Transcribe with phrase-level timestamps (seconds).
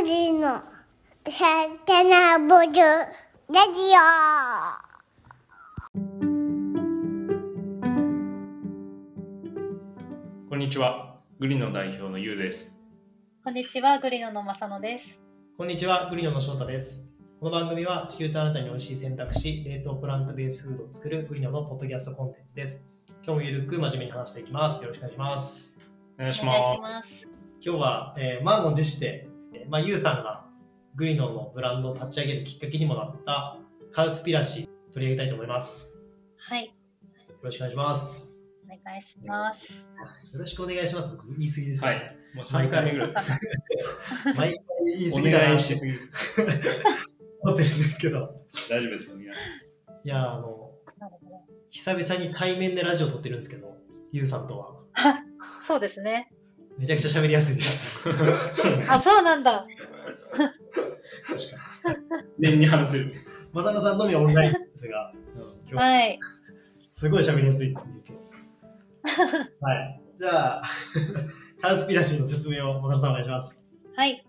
[0.00, 0.62] グリの
[1.28, 1.44] サ
[1.84, 3.82] タナボルラジ
[10.48, 11.16] こんにちは。
[11.40, 12.80] グリの代表のゆうです。
[13.42, 15.04] こんにちは、グリノの正野です。
[15.56, 17.12] こんにちは、グリノの翔太です。
[17.40, 22.88] この番組は地球とあなたに美味しい選択肢、冷凍プラントベースフードを作るグリノのポッドキャストコンテンツです。
[23.24, 24.80] 今日もゆるく真面目に話していきます。
[24.80, 25.76] よろしくお願いします。
[26.20, 26.84] お願いします。
[26.84, 27.28] いします。
[27.60, 29.27] 今日は、えー満を持して、えー
[29.68, 30.46] まあ、ゆうさんが
[30.96, 33.58] グリノのブランドを立ち上げるきっかけにもなった
[33.92, 36.02] カウスピラシー取り上げたいと思います。
[36.38, 36.72] はい、よ
[37.42, 38.38] ろしくお願いします。
[38.64, 40.34] お願いします。
[40.34, 41.16] よろしくお願いします。
[41.18, 42.16] 僕言い過ぎです、はい。
[42.34, 43.16] もう3回目ぐらいです。
[44.24, 44.56] 毎回
[44.98, 46.10] 言いお過ぎだな願いしすぎです。
[47.42, 48.46] 思ってるんですけど。
[48.70, 49.40] 大丈夫ですよ、皆さ
[50.04, 50.72] いや、あの、
[51.68, 53.76] 久々に対面でラジオ撮ってるんですけど、
[54.12, 54.78] ゆうさんとは。
[55.68, 56.32] そうですね。
[56.78, 57.98] めちゃくちゃ喋りやすいです。
[58.08, 58.12] ん。
[58.52, 58.86] そうね。
[58.88, 59.66] あ、そうなんだ。
[60.30, 60.50] 確
[61.84, 61.98] か
[62.38, 62.66] に。
[62.66, 63.14] 話せる。
[63.52, 66.20] まさのさんのみオンラインですが、今日はい。
[66.90, 67.92] すごい喋りやすいですね。
[69.60, 70.02] はい。
[70.20, 70.62] じゃあ、
[71.60, 73.68] カウスピラシーの説明をまさのさんお願いします。
[73.96, 74.24] はい。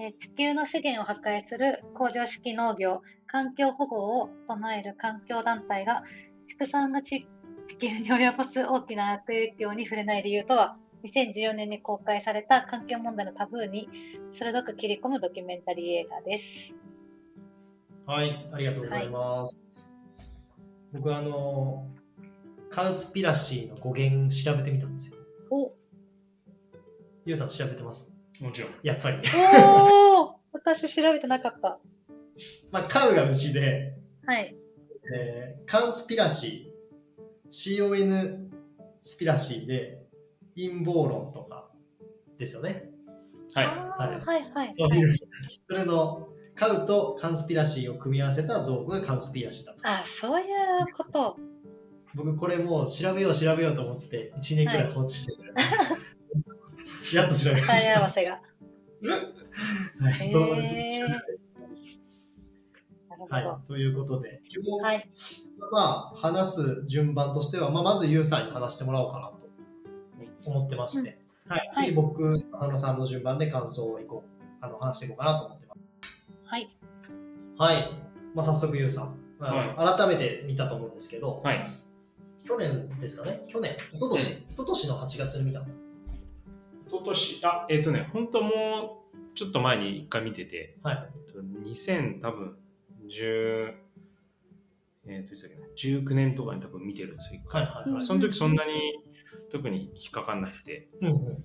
[0.00, 6.02] えー地球の資源を破壊する工場式農業、環境保護を唱える環境団体が、
[6.48, 7.28] 畜産が地
[7.68, 13.88] 地球に及ぼす大きな悪影響に触れない理由とは、2014年に公開された環境問題のタブーに
[14.38, 16.44] 鋭く切り込むドキュメンタリー映画です。
[18.06, 19.58] はい、ありがとうございます。
[20.92, 21.86] 僕はあの、
[22.70, 25.18] カウスピラシーの語源調べてみたんですよ。
[25.50, 25.72] お
[27.26, 28.14] ゆうさん調べてます？
[28.40, 28.70] もちろん。
[28.82, 29.18] やっぱり。
[29.62, 31.78] おー私調べてなかった。
[32.72, 33.94] まあ、カウが牛で、
[34.26, 34.56] はい。
[35.14, 38.48] えーカンスピラシー、CON
[39.02, 40.03] スピラシーで
[40.56, 41.70] 陰謀論とか
[42.38, 42.90] ですよね。
[43.54, 43.66] はい。
[43.66, 44.74] はいはいはい。
[44.74, 45.16] そういう、
[45.68, 49.80] それのカウとカンスピラシーを組み合わせた造語がカウスピラシーだと。
[49.84, 50.46] あ、そういう
[50.96, 51.36] こと。
[52.14, 58.00] 僕これもう調べよう調べようと思って1年くらい放置してるやつ、 やっと調べました。
[58.00, 58.40] わせが。
[60.00, 60.74] はい、そのままです。
[63.28, 65.10] はい、ということで、今日、はい。
[65.70, 69.43] まあ、話す順番としては、まあ、まずユウさんに話してもらおうかなと
[70.46, 71.18] 思ってまして、
[71.48, 71.86] はい、はい。
[71.88, 75.80] 次僕、浅野さんの順番で感想をいこうあの話していこうかなと思ってます。
[76.44, 76.76] はい。
[77.58, 77.90] はい、
[78.34, 81.66] まあ、早速ユウさん、あの改めて見たと思うんですけど、はい。
[82.44, 85.80] 去年ですかね、去年、一昨年、一昨年の8月に見たんです
[86.86, 87.40] 一昨年？
[87.44, 88.50] あ、えっ、とね、本当も
[89.14, 91.08] うちょっと前に一回見てて、はい。
[91.26, 92.56] えっと2000多分
[93.08, 93.74] 10、
[95.06, 95.66] えっ、といつだっけな、
[96.00, 97.62] 19年とかに多分見てるんですよ、一回。
[97.62, 98.02] はいはいはい。
[98.02, 98.72] その時そんなに
[99.50, 100.88] 特に引っかかんなくて。
[101.00, 101.44] うんうん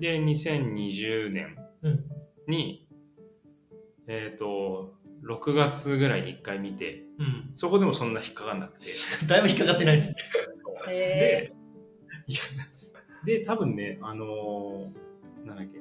[0.00, 2.04] で、2020年うん
[2.48, 2.88] に、
[4.06, 8.86] えっ、と、6月ぐらいに1回見て、うん、そこでもそんな引っかかんなくて。
[9.28, 10.14] だいぶ引っかかってないです
[10.86, 11.52] で
[12.26, 12.40] いや、
[13.24, 15.80] で、多分ね、あのーなんだっけ、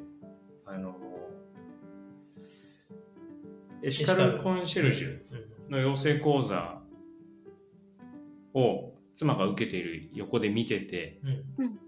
[0.66, 1.00] あのー
[3.81, 6.78] エシカルコンシェルジュうんの養成講座
[8.54, 11.20] を妻が受けている横で見てて、
[11.58, 11.80] うん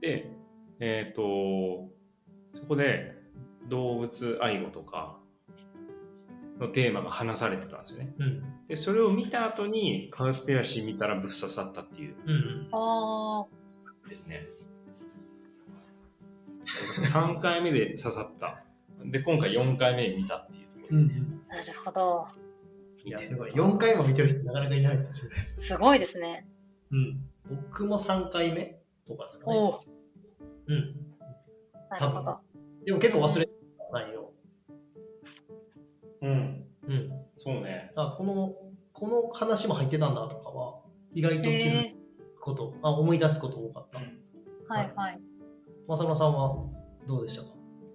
[0.00, 0.30] で、
[0.78, 1.88] えっ、と、
[2.54, 3.16] そこで
[3.68, 5.18] 動物愛護とか
[6.60, 8.14] のテーマが話されてたんですよね。
[8.18, 13.46] うんで、それを見た後にカウスペラシー見たらぶっ刺さったっていううんうんーあ
[14.08, 14.46] ですね。
[17.02, 18.62] 3回目で刺さった。
[19.04, 21.22] で、今回4回目に見たっていうところですね。
[21.48, 22.26] なるほど。
[23.08, 23.52] いや、すごい。
[23.52, 25.62] 4回も見てる人なかなかいないかもしれないです。
[25.62, 26.46] すごいですね。
[26.90, 27.20] うん。
[27.48, 29.56] 僕も3回目とかですかね。
[29.56, 29.80] おお。
[30.66, 30.94] うん。
[31.90, 32.38] なるほど。
[32.84, 34.32] でも結構忘れてた内容。
[36.22, 36.66] うん。
[36.86, 37.10] うん。
[37.38, 37.92] そうね。
[37.96, 38.54] あ、この、
[38.92, 40.82] この話も入ってたんだとかは、
[41.14, 41.94] 意外と気づへ
[42.36, 43.98] くこと、あ、思い出すこと多かった。
[44.00, 44.02] ー
[44.68, 45.20] はいはい。
[45.86, 46.66] 正野さんは
[47.06, 47.48] どうでしたか？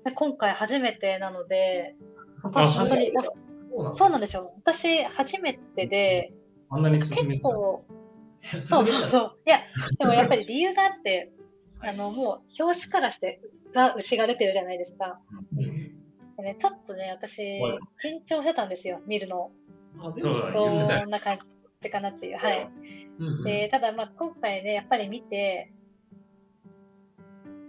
[0.06, 1.96] で今回初めてなので、
[2.44, 3.12] あ本当に
[3.98, 4.54] そうなんですよ。
[4.64, 6.34] 私、初めてで、
[6.70, 7.36] あんなに進め。
[7.38, 7.94] そう
[8.44, 9.38] 進めたそうそう。
[9.46, 9.62] いや、
[10.00, 11.32] でもやっぱり理由があって、
[11.82, 13.42] あの、もう、表紙からして、
[13.74, 15.20] が、牛が出てるじゃないですか。
[15.58, 15.94] うん
[16.36, 19.52] でね、ちょっとね、私はい、緊張してたんですよ、見るの。
[20.00, 21.38] あ、でそうも、だ言ってたよどんな感
[21.80, 22.38] じかなっていう。
[22.38, 22.68] はい。
[23.20, 25.72] うんうんで、ただ、まあ、今回ね、やっぱり見て、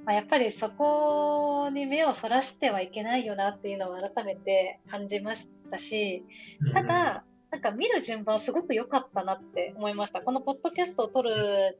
[0.04, 6.24] まあ、やっぱりそこに目をそらしてはいけないよなっていうのを改めて感じましたし、
[6.72, 10.20] ただ、なんか見る順番すごく良かったなって思いました。
[10.20, 11.78] このポッドキャストを撮る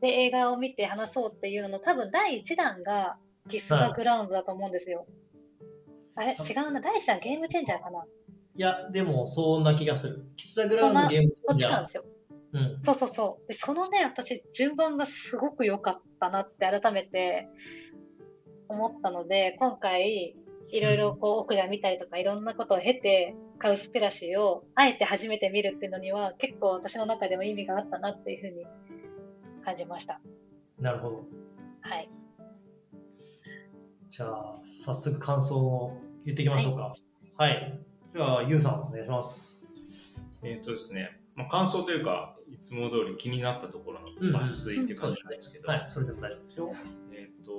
[0.00, 3.16] で映画を見て話そうっていうのの多分第1弾が
[3.48, 5.06] キス・ザ・グラウンズだと思うんですよ。
[6.16, 6.32] あれ？
[6.32, 8.04] 違うな、第一はゲームチェンジャーかな？
[8.56, 10.26] いや、でも、そんな気がする。
[10.36, 12.04] キッザグラウンドゲームチこェンジャーっちなんですよ。
[12.52, 12.82] うん。
[12.84, 13.52] そうそうそう。
[13.52, 17.48] でそのね、私、順番がすごく良かったなって改めて
[18.68, 20.36] 思ったので、今回、
[20.72, 28.66] いろいろこう、奥で見たりとか、いろんなことを経て、カウスピラシーをあえて初めて見るっていうのには、結構私の中でも意味があったなっていうふうに
[29.64, 30.20] 感じました。
[30.78, 31.16] なるほど。
[31.82, 32.08] はい。
[34.10, 36.94] じゃあ、早速感想を言っていきましょうか。
[37.36, 37.80] はい。
[38.12, 39.66] では、ゆうさん、お願いします。
[40.42, 46.74] えっ、とですね、まあ、感想というか、いつも通り気になったところの抜粋っていう感じなんですけど、はい、それでも大丈夫ですよ。
[47.12, 47.52] えっ、と、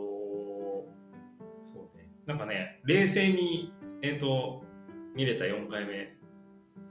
[1.63, 4.63] そうね、なんかね、冷静に、えっ、と、
[5.15, 6.15] 見れた4回目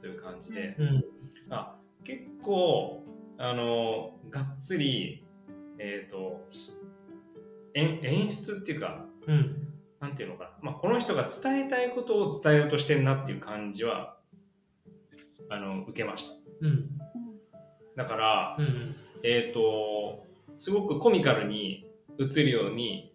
[0.00, 1.04] という感じで、うん。
[1.50, 3.04] あ結構、
[3.38, 5.24] あの、がっつり、
[5.78, 6.48] えっ、と、
[7.74, 9.66] 演演出っていうか、うん。
[10.00, 14.16] なんていうのかな、まあ、この人が伝えたいことを伝えようとしてんなっていう感じは、
[15.50, 16.34] あの、受けました。
[16.62, 16.88] うん。
[18.00, 18.96] だから、うん。
[19.22, 20.26] えっ、と、
[20.58, 21.86] すごくコミカルに
[22.18, 23.12] 映るように、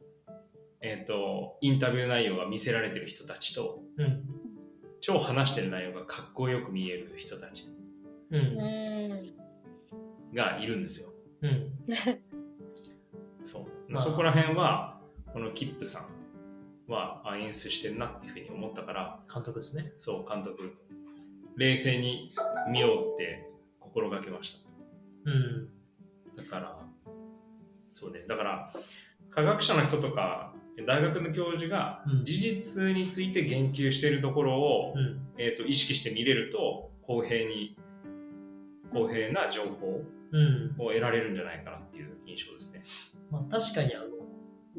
[0.80, 4.24] えっ、と、インタビュー内容が見せられてる人たちと、うん。
[5.02, 7.68] 超話してる内容がかっこよく見える人たち
[8.30, 8.38] う。
[8.38, 9.34] うんん。
[10.36, 11.10] がいるんですよ。
[11.42, 11.72] うん。
[13.44, 13.92] そう。
[13.92, 15.00] まあそこら辺は、
[15.34, 19.94] このキップさんはあ演出してるなっていうふうに思ったから、監督ですね。
[19.98, 20.76] そう、監督、
[21.58, 22.30] 冷静に
[22.70, 23.50] 見ようって
[23.80, 24.75] 心がけました。
[25.26, 25.70] うん。
[26.36, 26.88] だから、
[27.92, 28.74] そうね、だから、
[29.30, 30.54] 科学者の人とか、
[30.86, 35.20] 大学の教授がうん事実について言及しているところを、うん。
[35.38, 37.78] えー、と意識して見れると、公平に、
[38.92, 40.76] 公平な情報うん。
[40.78, 42.84] を得られるんじゃないかなっていう印象ですね。
[43.32, 44.06] まあ、確かに、あの、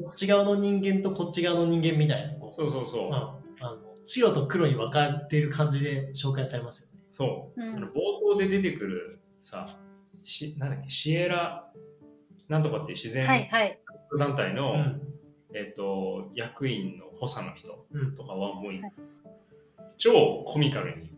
[0.03, 3.07] こっち側の人間とこっち側の人間みたいな、こう、そうそうそう。
[3.07, 3.39] うん、あ
[3.73, 7.03] の白と黒に分かれる感じで紹介されますよね。
[7.11, 7.61] そう。
[7.61, 9.79] うんあの冒頭で出てくるさ、
[10.27, 11.71] しなんだっけ、シエラ、
[12.49, 13.79] なんとかっていう自然はいはい。
[14.17, 15.01] 団体の、うん。
[15.53, 18.15] えっ、と、役員の補佐の人うん。
[18.15, 18.81] とかはもう、はい
[19.99, 21.09] 超コミカルに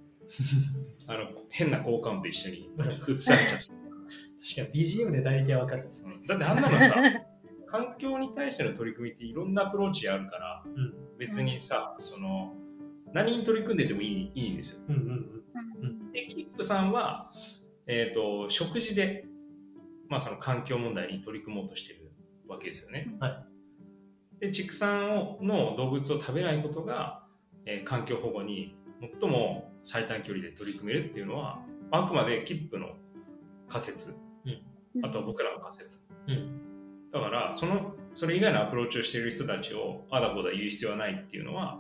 [1.06, 2.70] あの変な効果音と一緒に
[3.10, 6.14] 映されちゃう、確かに BGM で大体分かるんですね。
[6.14, 6.96] うんだってあんなのさ
[7.68, 10.94] 環境に対しての取り組みっていろんなアプローチあるからうん。
[11.18, 12.54] 別にさ、その
[13.12, 15.44] 何に取り組んでてもいいいいんですようんうん
[15.82, 17.32] うんでキップさんは、
[17.90, 19.26] えー、と食事で、
[20.08, 22.12] まあ、その環境問題に取り組もうとしてる
[22.48, 23.08] わけですよね。
[23.20, 23.44] は
[24.40, 27.24] で畜産をの動物を食べないことが、
[27.66, 28.76] えー環境保護に
[29.20, 31.60] 最も最短距離で取り組めるっていうのは
[31.92, 32.96] あくまでキップの
[33.68, 34.16] 仮説
[35.04, 36.00] あとは僕らの仮説。
[36.28, 36.34] うん。
[36.34, 37.12] うん。
[37.12, 41.80] だからそのそれ以外のアプローチをしている人たちをあだこだ言う必要はないっていうのは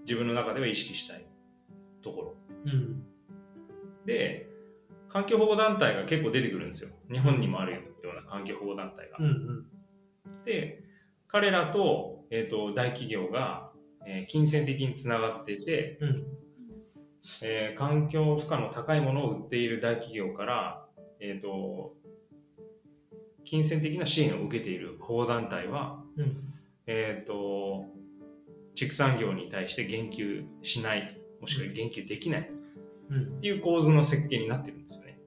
[0.00, 1.26] 自分の中では意識したい
[2.02, 2.36] ところ。
[2.66, 3.02] うん。
[4.06, 4.43] で、
[5.14, 6.90] 環境保護団体が結構出てくるんですよ。
[7.08, 7.80] 日本にもあるよ
[8.12, 9.16] うな環境保護団体が。
[9.20, 10.44] うんうん。
[10.44, 10.82] で、
[11.28, 13.70] 彼らと,、えー、と大企業が、
[14.06, 16.24] えー金銭的につながっていて、うん。
[17.42, 20.84] えー環境負荷の高いものを売っている大企業から、
[21.20, 21.94] えー、と
[23.44, 26.54] 金銭的な支援を受けている保護団体は、うん。
[26.88, 27.84] えー、と
[28.74, 32.53] 畜産業に対して言及しない、もしくは言及できないうん。
[33.20, 35.18] っていう構図の設計になってるんですよね。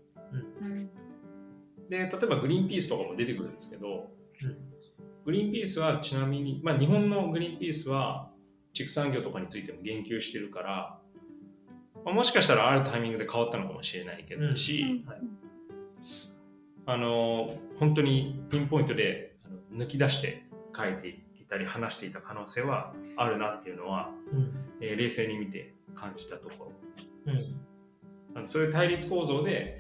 [0.62, 0.89] うん
[1.89, 4.58] で、例えばグリーンピースとかも出てくるんですけど、うん
[5.25, 8.29] グリーンピースはちなみに、まあ日本のグリーンピースは
[8.72, 11.00] 畜産業とかについても言及してるから、
[12.06, 15.22] まあ、もしかしたらあるタイミングで変わったのかもしれないけどし、はい
[16.86, 24.53] あの、本当にピンポイントであの抜き出して書いていたり話していた可能性はあるなっていうのは、うん。
[24.79, 26.72] えー冷静に見て感じたとこ
[27.25, 27.34] ろ。
[27.34, 27.66] うん。
[28.36, 29.79] あのそういう対立構造で、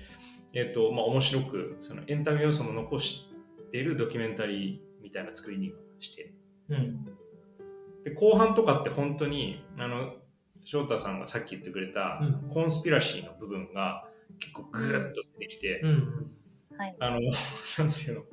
[0.53, 3.29] えっとまあ、面白くそのエンタメ要素も残し
[3.71, 6.33] ているドキュメンタリーみたいな作りにして
[6.69, 7.05] うん。
[8.03, 10.13] で後半とかって本当にあの
[10.63, 14.05] 翔太さんがさっき言ってくれた、うんコンスピラシーの部分が
[14.39, 16.31] 結構グーッと出てきて、うん。
[16.77, 16.95] はい。
[16.99, 17.19] あの
[17.79, 18.23] なんていうの？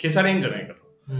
[0.00, 1.18] 消されんじゃないかとうん。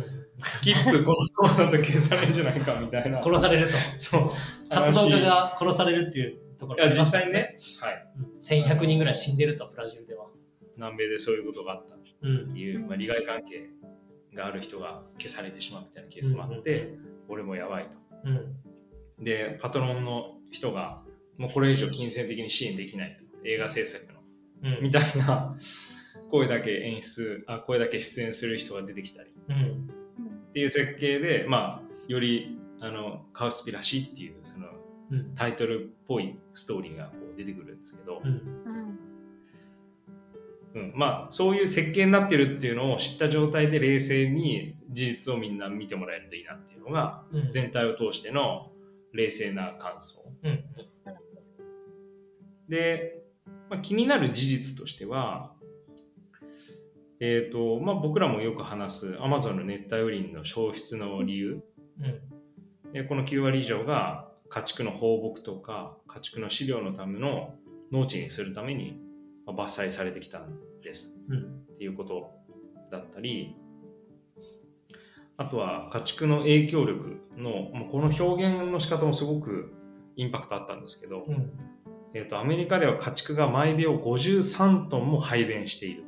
[0.62, 3.72] キップこのままだと消されんじゃないかみたいな殺されると。
[3.98, 4.30] そう
[4.70, 8.36] 活動家が殺されるっていうところいや実際にね、はい、うん。
[8.38, 10.26] 1100人ぐらい死んでると、ブラジルでは。
[10.76, 12.58] 南米でそういうことがあったうんって。
[12.58, 13.70] いう、まあ、利害関係
[14.34, 16.94] がある人が消されてしまうみたいなケースもあって、
[17.28, 17.96] 俺もやばいと。
[18.24, 19.24] うん。
[19.24, 21.02] で、パトロンの人が、
[21.36, 23.24] もうこれ以上金銭的に支援できないと。
[23.46, 24.20] 映画制作の。
[24.78, 24.82] うん。
[24.82, 25.56] みたいな、
[26.30, 29.30] 声だけ演出、あ、声だけ出演する人が出てきたり。
[29.48, 29.88] うん。
[30.50, 34.74] っていう設計で、まあ、より、あの、のカウスピラシーっていうそのうん。
[35.36, 38.30] タイトルっぽいストーリーがこう出てくるんですけど、うん。
[38.66, 38.98] うん
[40.74, 47.52] うん、まあそういう設計になってるっていうのを知った状態で冷静に事実をみんな見てもらえるといいなっていうのがうん。
[47.52, 48.70] 全体を通しての
[49.12, 50.64] 冷静な感想うん。
[52.68, 53.22] で、
[53.70, 55.52] まあ、気になる事実としては
[57.20, 61.62] えっ、とまあ僕らもよく話す Amazon の熱帯雨林の消失の理由
[62.00, 62.92] うん。
[62.92, 67.54] でこの9割以上が家畜の放牧とか家畜の飼料のための
[67.92, 68.98] 農地にするために
[69.46, 71.16] まあ伐採されてきたんです。
[71.28, 71.38] うん。
[71.74, 72.30] っていうこと
[72.90, 73.54] だったり
[75.36, 79.72] あとは家畜の影響力のもうこの表現の仕方もすごく
[80.16, 81.52] インパクトあったんですけど、うん。
[82.14, 86.04] えー、とアメリカでは家畜が毎秒53トンも排便している。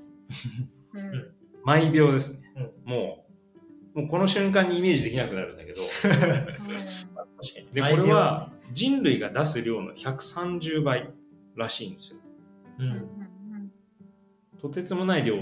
[0.95, 1.33] うん。
[1.63, 3.31] 毎秒ですね、もう
[3.95, 5.83] もうこの瞬間にイメージできなくなるんだけど。
[7.73, 11.11] でこれは人類が出す量の130倍
[11.57, 12.21] らしいんですよ。
[12.79, 12.83] う。
[12.83, 12.91] うん。
[12.91, 13.73] ん
[14.61, 15.37] とてつもない量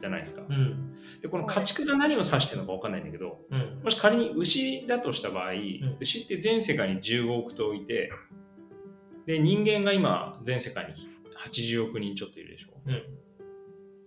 [0.00, 0.42] じゃないですか。
[0.48, 0.94] うん。
[1.20, 3.80] でこの家畜が何を指してるのか分かんないんだけどうん。
[3.82, 5.96] もし仮に牛だとした場合、ん。
[6.00, 8.12] 牛って全世界に15億頭いて
[9.26, 10.94] で人間が今全世界に
[11.38, 13.02] 80億人ちょっといるでしょ、うん。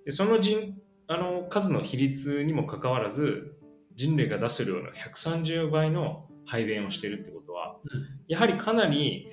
[0.05, 0.73] でその人
[1.07, 3.57] あの数の比率にもかかわらず
[3.95, 9.27] 人類が出す量の130倍の排便をしてるってことは、うんやはりかなり、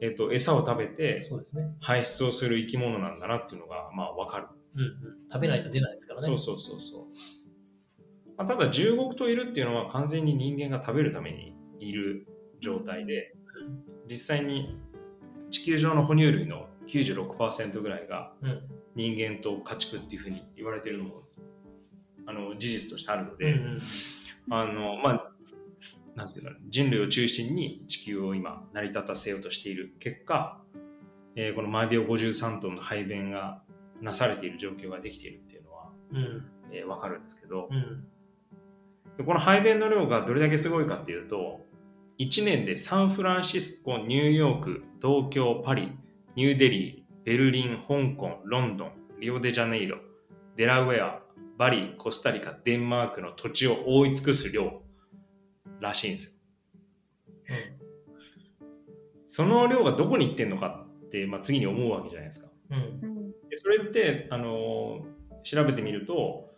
[0.00, 1.22] えっと餌を食べて。
[1.80, 4.80] 排出をする生き物なんだなっていうのがまあ分かるうん。
[4.80, 4.90] うん。
[5.30, 6.26] 食べないと出ないですからね。
[6.26, 7.04] そうそうそうそう。
[8.36, 12.26] まあ、ただ15億頭いるっていうのは完全に人間が食べるためにいる
[12.60, 13.34] 状態で、
[14.10, 14.78] 実際に
[15.50, 18.62] 地球上の哺乳類の96%ぐらいがうん。
[18.96, 21.22] 人間と家畜っていうふうに言われてるのも
[22.26, 23.38] あの事実としてあるのうん。
[23.38, 23.54] で、
[24.50, 25.29] あのまあ
[26.20, 30.60] なんていうの人類を中心に地球を今成り立たせようとしている結果、
[31.34, 33.62] えーこの毎秒53トンの排便が
[34.02, 36.44] なされている状況ができているっていうのはうん。
[36.72, 38.04] えー、分かるんですけど、うん。
[39.16, 41.60] でこの排便の量がどれだけすごいかっていうと
[42.18, 45.92] 1年でサンフランシスコニューヨーク東京パリ
[46.36, 49.98] ニューデリーベルリン香港ロンドンリオデジャネイロ
[50.56, 51.20] デラウェア
[51.58, 54.82] バリコスタリカデンマークの土地を覆い尽くす量
[55.80, 56.32] らしいんですよ。
[59.26, 62.48] その量がどこに行ってんのかって、まあ、次に思うわけじゃないですか。
[62.70, 62.76] うん。
[62.76, 63.30] うん。
[63.48, 66.50] でそれって、あのー調べてみると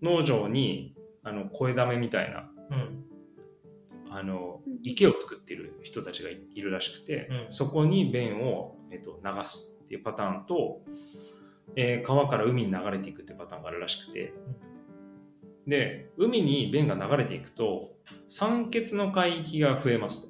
[0.00, 0.94] 農場に
[1.24, 3.04] あの声だめみたいなうん。
[4.10, 4.78] あのうん。
[4.84, 7.52] 池を作っている人たちがいいるらしくて、うん。
[7.52, 10.82] そこに便を、えっと、流すっていうパターンと、
[11.76, 14.32] えー川から海に流れていくっていうパターンがあるらしくて、
[15.68, 17.90] で海に便が流れていくと
[18.28, 20.28] 酸欠の海域が増えますと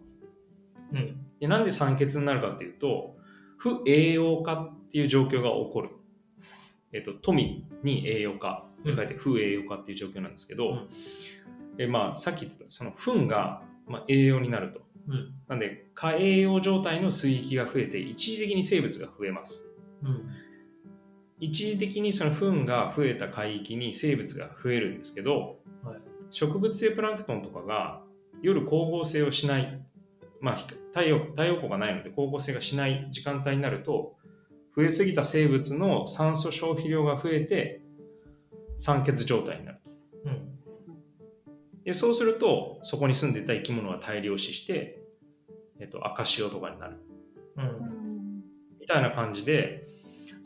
[0.93, 1.25] うん。
[1.41, 3.17] でなんで酸欠になるかっていうと
[3.57, 5.91] 不栄養化っていう状況が起こる、
[6.93, 10.89] えっと、富に栄養化って書いて不栄養化っていう状況なんですけど、うん
[11.79, 15.35] えまあ、さっき言ってたその糞が、まあ、栄養になるとうん。
[15.49, 19.69] なんで過栄養状態の水域が増えて一時的に生物が増えます
[20.03, 20.29] うん。
[21.41, 26.01] 一時的にその糞が増えた海域に生物が増えるんですけど、はい。
[26.31, 28.03] 植物性プランクトンとかが
[28.43, 29.81] 夜光合成をしない、
[30.41, 34.17] まあ、ひ太陽太陽光がないので光合成がしない時間帯になると
[34.77, 37.83] 増えすぎた生物の酸素消費量が増えて
[38.79, 39.81] 酸欠状態になる
[40.25, 40.59] うん。
[41.85, 45.01] でそうするとそこに住んでた生き物が大量死して、
[45.81, 46.97] えっと、赤潮とかになる。
[47.57, 47.61] う。
[47.61, 48.43] うんん。
[48.81, 49.88] みたいな感じで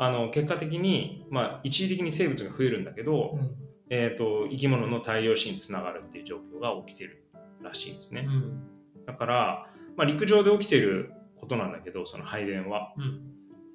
[0.05, 3.57] あの結果的に、まあ、一時的に生物が増えるんだけど、うん。
[3.95, 7.27] えー、と生き物の大量死につながるっていう状況が起きてる
[7.61, 8.63] らしいんですね、うん。
[9.05, 9.67] だから、
[9.99, 13.21] まあ、陸上で起きてることなんだけどその排便はうん。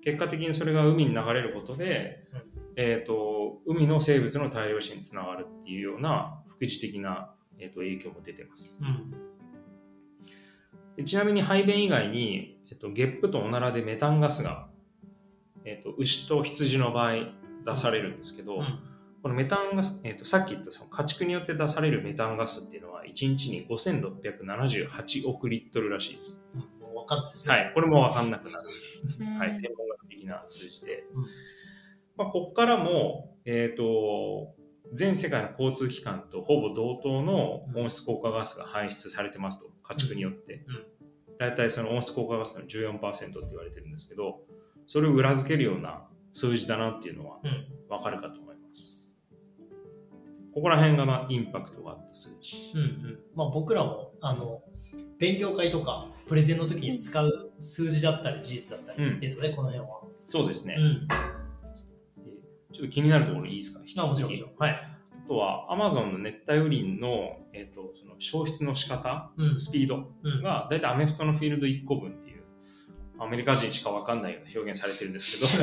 [0.02, 2.42] 結果的にそれが海に流れることで、うん
[2.78, 8.80] えー、と海の生物の大量死につながるっていうような副次的な、えー、と影響も出てます
[11.06, 14.67] ちなみに排便以外に、えっと、ゲップとおならでメタンガスが、
[15.68, 17.14] えっと、牛と羊の場合
[17.66, 18.80] 出されるんですけど、うん。
[19.22, 26.42] このメタンガス、えっと、さっき言ったその家畜によって出されるメタンガスっていうのは1日に5678億リットルらしいです。
[26.80, 27.54] もうわかんないですね。
[27.54, 28.64] はい、これも分かんなくなる、
[29.20, 29.38] うん。
[29.38, 31.04] はい、天文学的な数字で。
[31.14, 31.24] うん。
[32.16, 34.56] まあ、ここからも、えっと
[34.94, 39.70] 全世界の交通機関とほぼ同等の温室効果ガスが排出されてますと。
[39.84, 40.76] 家畜によって、うん。
[40.76, 40.86] うん。
[41.38, 44.40] 大体その温室効果ガスの14%って言われてるんですけど
[44.88, 46.04] それを裏付けるような
[46.34, 47.68] 数字だなっていうのはうん。
[47.90, 49.08] 分かるかと思います
[50.54, 53.20] ここら辺がまあインパクトがあった数字うんうん。
[53.36, 54.62] まあ僕らも、あの、
[55.20, 60.02] 勉強会とかプレゼンの時に使う数字だったり事実だったうんりですよね、この辺は。
[60.30, 60.76] そうですね。
[60.78, 61.08] うん。
[61.08, 61.14] で
[62.74, 63.80] ちょっと気になるところいいですか？
[63.82, 64.32] 引きあもちろん。
[64.58, 64.72] はい。
[64.72, 69.60] あとは Amazon の熱帯雨林の,、えー、とその消失の仕方、うん。
[69.60, 70.42] スピードうん。
[70.44, 72.27] が大体アメフトのフィールド1個分って
[73.20, 75.48] アメリカ人しか分かんないような表現されてるんですけど。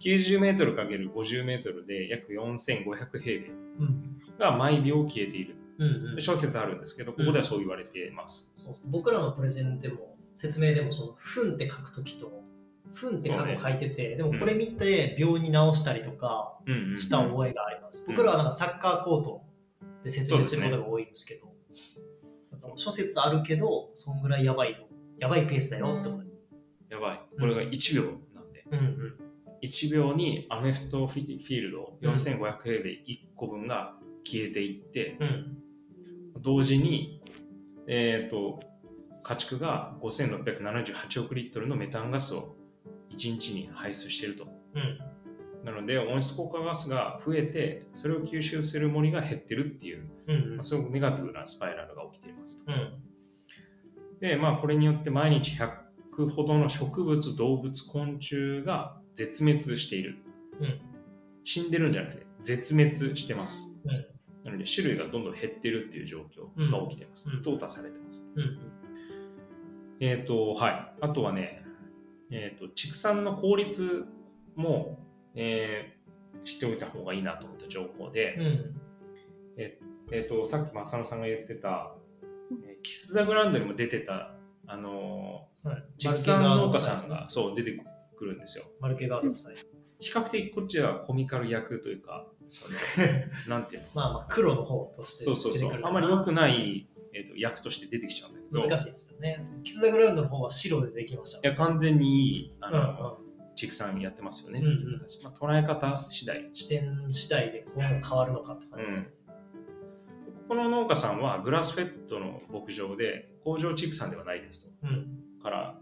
[0.00, 4.20] 90メートル ×50 メートルで約4500平米うん。
[4.38, 5.56] が毎秒消えている。
[5.78, 6.12] うん。
[6.14, 6.20] うん。
[6.20, 12.42] 小説あるんですけどここではそう言われてます、そうです僕らのプレゼンでも説明でもその「ふん」って書くときと
[12.94, 16.92] 「ふん」って過去書いてて、でもこれ見て秒に直したりとかうんうん。
[16.92, 19.42] うんした覚えがあります、僕らはなんかサッカーコート
[20.02, 21.50] で説明することが多いんですけど。
[22.52, 24.86] だから諸説あるけどそんぐらいやばいよ
[25.20, 26.30] やばいペースだよってこと
[26.90, 27.20] やばい。
[27.38, 28.02] これが1秒
[28.34, 29.14] なんで、うんうん。
[29.62, 32.12] 1秒にアメフトフィールドうん。
[32.12, 35.58] 4500平米1個分が消えていって、うん。
[36.40, 37.22] 同時に、
[37.86, 38.60] えー、と
[39.22, 42.56] 家畜が5678億リットルのメタンガスを
[43.10, 44.48] 1日に排出していると。
[44.74, 44.98] うん。
[45.64, 52.72] なので温室効果ガスが増えてそれを吸収する森が減ってるっていう、うんまあ、すごくネガティブなスパイラルが起きていますと。
[52.72, 53.09] うん
[54.20, 60.18] でまあこれによって毎日100ほどの植物動物昆虫が絶滅している、
[60.60, 60.80] うん。
[61.44, 63.90] 死んでるんじゃなくて絶滅してます、うん。
[64.44, 66.22] なので種類がどんどん減ってるっていう状
[66.56, 67.40] 況が起きてます、うん。
[67.40, 68.26] 淘汰されてます。
[68.34, 68.58] うん。
[70.00, 70.92] えっ、とはい。
[71.00, 71.62] あとはね
[72.30, 74.06] えっ、と畜産の効率
[74.56, 76.00] も、えー
[76.42, 78.80] 知っておいた方がいいなと思った情報で、うん。
[80.10, 81.99] えっ、とさっき正野さんが言ってた、えー
[82.82, 84.34] キス・ザ・グラウンドにも出てた
[84.66, 85.84] あのーはい。
[85.98, 87.72] 畜産農家さんがそう出て
[88.16, 88.64] くるんですよ。
[88.80, 89.54] マルケガード夫妻。
[89.98, 92.74] 比較的こっちはコミカル役というか、その
[93.48, 93.88] なんていうの。
[93.94, 95.80] まあまあ黒の方としてそうそうそう。
[95.82, 99.38] あまり良くない、えー、と役として出てきちゃうんだけど、難しいですよね。
[99.64, 102.80] キス・ザ・グラウンドの方は白でできましたいや完全にいいあうんうん。
[102.82, 103.18] の、
[103.54, 105.06] 畜産やってますよね、うんうん。
[105.22, 106.48] まあ、捉え方次第。
[106.54, 109.10] 視点次第でこう変わるのかって感じですよね。
[110.50, 114.72] ここの農家さんはグラスフェットの牧場で工場畜産ではないですと。
[114.82, 115.06] うん。
[115.40, 115.78] から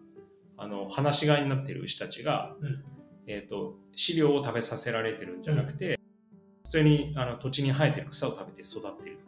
[0.59, 2.85] あの放し飼いになっている牛たちが、うん。
[3.27, 5.99] えー、と飼料を食べさせられてるんじゃなくて、
[6.65, 9.19] 普通にあの土地に生えてる草を食べて育っている、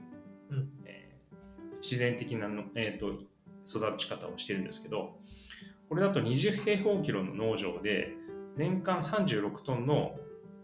[0.50, 0.68] うん。
[0.84, 3.22] えー自然的なの、えー、と
[3.66, 5.16] 育ち方をしてるんですけど
[5.88, 8.12] これだと20平方キロの農場で
[8.58, 10.16] 年間36トンの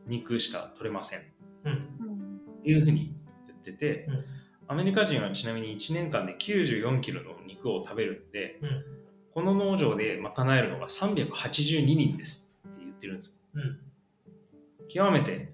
[0.06, 1.22] 肉しか取れません。
[1.64, 2.40] うん。
[2.62, 4.24] いうふうに言ってて、うん
[4.68, 8.96] アメリカ人はちなみに1年間で94キロの肉を食べるんで、うん
[9.36, 13.34] この農場で賄えるのが382人ですって言ってるんですよ。
[13.52, 14.88] うん。
[14.88, 15.52] 極めて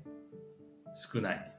[0.95, 1.53] 少ない。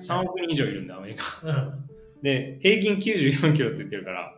[0.00, 1.24] 3億人以上いるんだ、アメリカ。
[1.42, 1.90] うん。
[2.22, 4.36] で、平均94キロって言ってるから、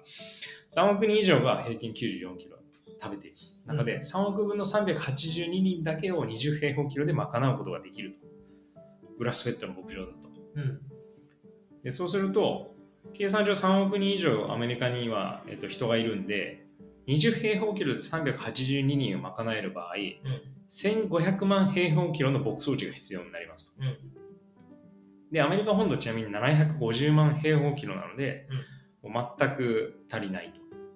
[0.74, 2.56] 3億人以上が平均94キロ
[3.02, 3.36] 食べている
[3.66, 8.80] 中で、うん3億分の382人だけを20平方キロで賄うことができると。
[9.18, 10.18] グラスフェットの牧場だと。
[10.54, 10.80] うん。
[11.82, 12.74] でそうすると、
[13.14, 16.64] 計算上3億人以上アメリカには、えっと、人がいるんで、
[17.08, 19.96] 20平方キロで382人を賄える場合、
[20.70, 23.82] 1500万平方キロの牧草地が必要になりますと。
[23.82, 23.96] うん。
[25.32, 28.46] で、アメリカ本土ちなみに750万平方キロなので、
[29.02, 30.52] もう全く足りない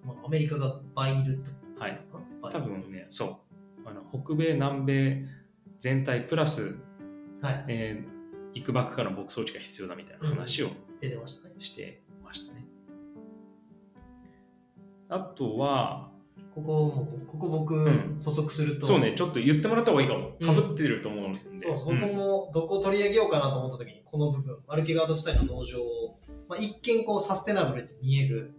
[0.06, 1.50] まあ、アメリカが倍いると。
[1.80, 2.00] はい。
[2.40, 3.42] 倍多分ね、そ
[3.84, 3.88] う。
[3.88, 5.24] あの北米、南米
[5.80, 6.76] 全体プラス、
[7.42, 7.64] はい。
[7.68, 8.15] えー、
[8.56, 11.54] 幾ばくかの牧草地が必要だみたいな話を出てましたね。
[11.58, 12.64] してましたね。
[15.08, 16.10] あとは、
[16.54, 20.36] ここも、ここ僕ん補足すると、そうね、ちょっと言ってもらった方がいいかも。
[20.40, 21.40] うんかぶってると思うんで。
[21.56, 28.54] そうそう、ん僕もどこを取り上げようかなと思った時に、この部分、マルケガード夫妻の農場を、まあ、一見こうサステナブルに見える、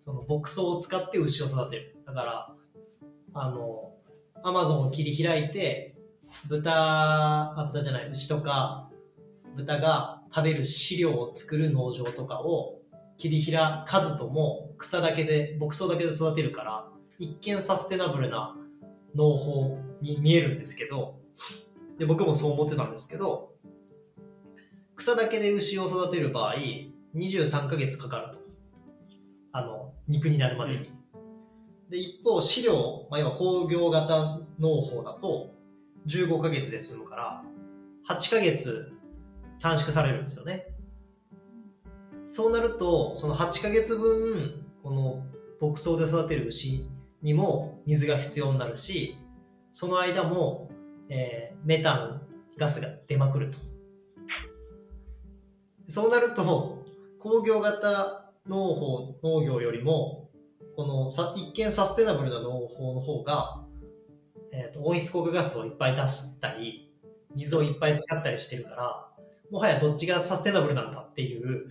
[0.00, 1.96] その牧草を使って牛を育てる。
[2.06, 2.54] だから、
[3.32, 3.94] あの、
[4.42, 5.96] アマゾンを切り開いて、
[6.46, 6.72] 豚、
[7.58, 8.89] あ、豚じゃない、牛とか、
[9.56, 12.80] 豚が食べる飼料を作る農場とかを
[13.18, 16.86] 切り開かずとも草だけで、牧草だけで育てるから、
[17.18, 18.56] 一見サステナブルな
[19.14, 21.20] 農法に見えるんですけど、
[21.98, 23.52] で僕もそう思ってたんですけど
[24.96, 26.54] 草だけで牛を育てる場合
[27.14, 28.40] 23ヶ月かかると。
[29.52, 30.92] あの肉になるまでに、
[31.90, 35.50] で一方飼料、まあ、要は工業型農法だと
[36.06, 37.42] 15ヶ月で済むから
[38.08, 38.92] 8ヶ月
[39.60, 40.66] 短縮されるんですよね
[42.26, 45.24] そうなるとその8ヶ月分この
[45.60, 46.88] 牧草で育てる牛
[47.22, 49.18] にも水が必要になるし
[49.72, 50.70] その間も
[51.08, 52.22] えーメタン
[52.56, 53.58] ガスが出まくると。
[55.88, 56.84] そうなると、
[57.18, 60.30] 工業型農法、農業よりも、
[60.76, 63.64] このさ一見サステナブルな農法の方が、
[64.52, 66.92] えー、と温室効果ガスをいっぱい出したり、
[67.34, 69.09] 水をいっぱい使ったりしてるから、
[69.50, 71.68] もはやどっちがサステナブルなんだっていう、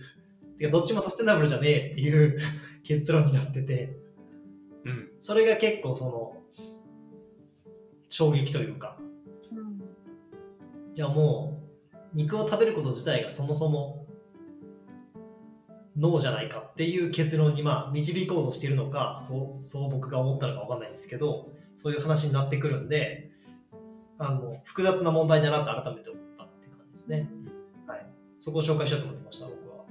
[0.58, 2.38] てかどっちもサステナブルじゃねえっていう
[2.84, 3.96] 結論になってて、
[4.84, 5.10] うん。
[5.20, 6.36] それが結構その、
[8.08, 8.98] 衝撃というか、
[9.52, 9.80] うん
[10.94, 11.62] じゃあも
[11.92, 14.06] う、肉を食べること自体がそもそも、
[15.96, 23.30] 脳じゃないかっていう結論にまあ導こうとしているのか、そう、そう僕が思ったのかわかんないんですけど、そういう話になってくるんで、
[24.18, 27.16] あの、複雑な問題だなって改めて思ったって感じですね。
[27.18, 27.49] はい。
[28.40, 29.84] そこを紹介しようと思ってました、僕は。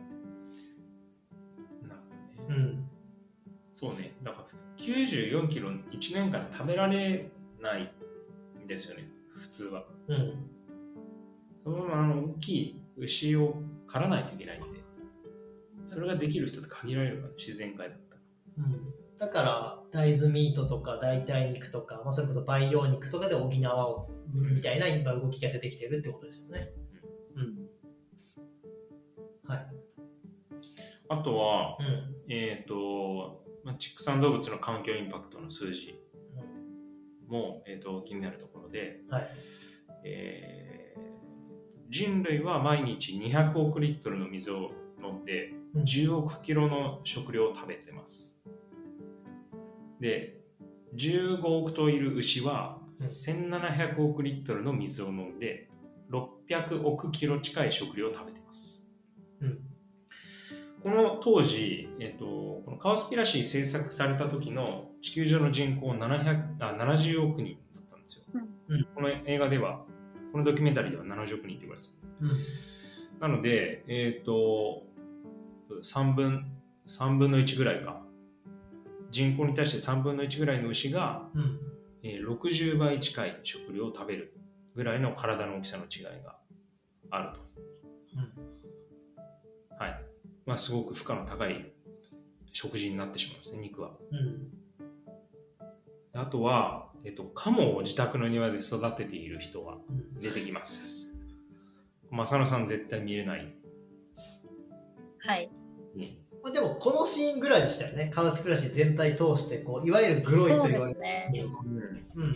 [1.88, 2.02] なる
[2.36, 2.62] ほどね。
[2.62, 2.90] うん。
[3.74, 4.16] そうね。
[4.24, 7.30] だから94キロ1年間で食べられ
[7.62, 7.94] ない
[8.64, 9.08] んですよね。
[9.38, 9.86] 普通は。
[10.08, 10.50] うん。
[11.64, 14.68] そのあの大きい牛を狩らないといけないんで、
[15.86, 18.22] それができる人って限られるから、自然界だったら。
[18.66, 18.94] うん。
[19.18, 26.72] だから、大豆ミートとか代替肉とか、まあ、それこそ培養肉とかで補おうみたいな今動きが出てきてるってことですよね。
[31.10, 32.32] あとは、うん。
[32.32, 36.00] えっ、と、まあ、畜産動物の環境インパクトの数字
[37.28, 39.28] も、えー、と気になるところで、はい。
[40.06, 40.80] えー
[41.90, 44.72] 人類は毎日200億リットルの水を
[45.04, 48.38] 飲んでうん10億キロの食料を食べてます。
[50.00, 50.36] で、
[50.96, 55.70] 15億頭いる牛はうん1700億リットルの水を飲んで
[56.12, 58.86] 600億キロ近い食料を食べてます。
[59.42, 59.60] うん。
[60.84, 62.26] この当時、えっと
[62.66, 68.24] このカオスピラシー制作された時の地球上の人口700あ70億人だったんですよ。
[68.34, 69.84] うんこの映画では、
[70.32, 71.94] このドキュメンタリーでは70億人って言われてた。
[72.22, 73.32] うん。
[73.32, 74.84] なので、えっ、と、
[75.84, 76.46] 3分、
[76.88, 78.02] 3分の1ぐらいか。
[79.10, 81.60] 人口に対して3分の1ぐらいの牛が、うん。
[82.04, 84.34] えー60倍近い食料を食べる
[84.76, 86.38] ぐらいの体の大きさの違いが
[87.10, 87.50] あると。
[89.78, 90.06] はい。
[90.50, 91.72] まあ、すごく負荷の高い
[92.52, 93.92] 食事になってしまうんですね、肉は。
[94.12, 94.48] うん。
[96.20, 99.78] あとは、えっ、と、カモを自宅の庭で育てている人がう
[100.18, 100.20] ん。
[100.20, 101.14] 出てきます。
[102.10, 103.54] 正野さん絶対見れない。
[105.20, 105.52] はい。
[105.96, 108.10] ねまあ、でも、このシーンぐらいでしたよね。
[108.12, 110.96] カウスプラシー全体通して、こう、いわゆるグロいと言われる。
[110.96, 111.32] すね。
[112.16, 112.36] うん。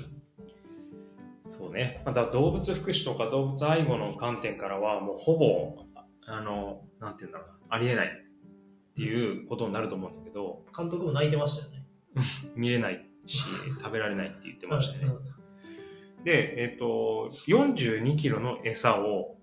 [1.48, 2.04] そうね。
[2.06, 5.84] また動物福祉とか動物愛護の観点からは、もうほぼ、
[6.28, 11.86] あの、なんていうんだろうな、ありえないっていうことになると思うんだけど、監督も泣いてましたよね。
[12.56, 13.44] 見れないし、
[13.82, 15.06] 食べられないって言ってましたね。
[15.06, 15.34] うん
[16.24, 19.36] で、えっ、と、42キロの餌を、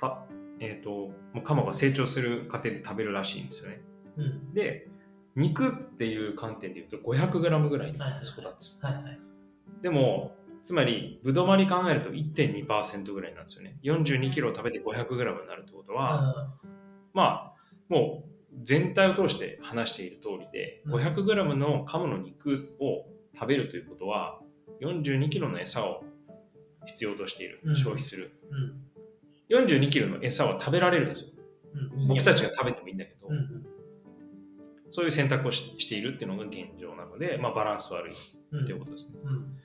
[0.00, 0.24] た
[0.60, 0.90] えっ、と、
[1.34, 3.82] もうカモが成長する過程で食べるらしいんですよね。
[4.16, 4.54] うん。
[4.54, 4.88] で、
[5.36, 8.82] 肉っていう観点で言うと 500g ぐらいにはいはいはい育つ。
[8.82, 9.20] はいはい。
[9.82, 13.78] でも、つまり、ぶどまり考えると1.2%ぐらいなんですよね。
[13.82, 16.52] 42キロを食べて 500g になるってことは、
[17.12, 17.54] まあ、
[17.88, 24.40] もう全体を通して話している通りで、うん 500g のカモの肉を食べるということは、
[24.80, 26.04] 42キロの餌を
[26.86, 28.32] 必要としている、うん消費する。
[28.50, 29.56] うん。
[29.56, 31.28] 42キロの餌は食べられるんですよ。
[31.74, 32.08] うん。
[32.08, 33.66] 僕たちが食べてもいいんだけど、うんうん。
[34.90, 38.14] そういう選択をししているっていうのが現状なので、まあ、バランス悪い
[38.52, 38.64] うん。
[38.64, 39.18] っていうことですね。
[39.24, 39.61] うん。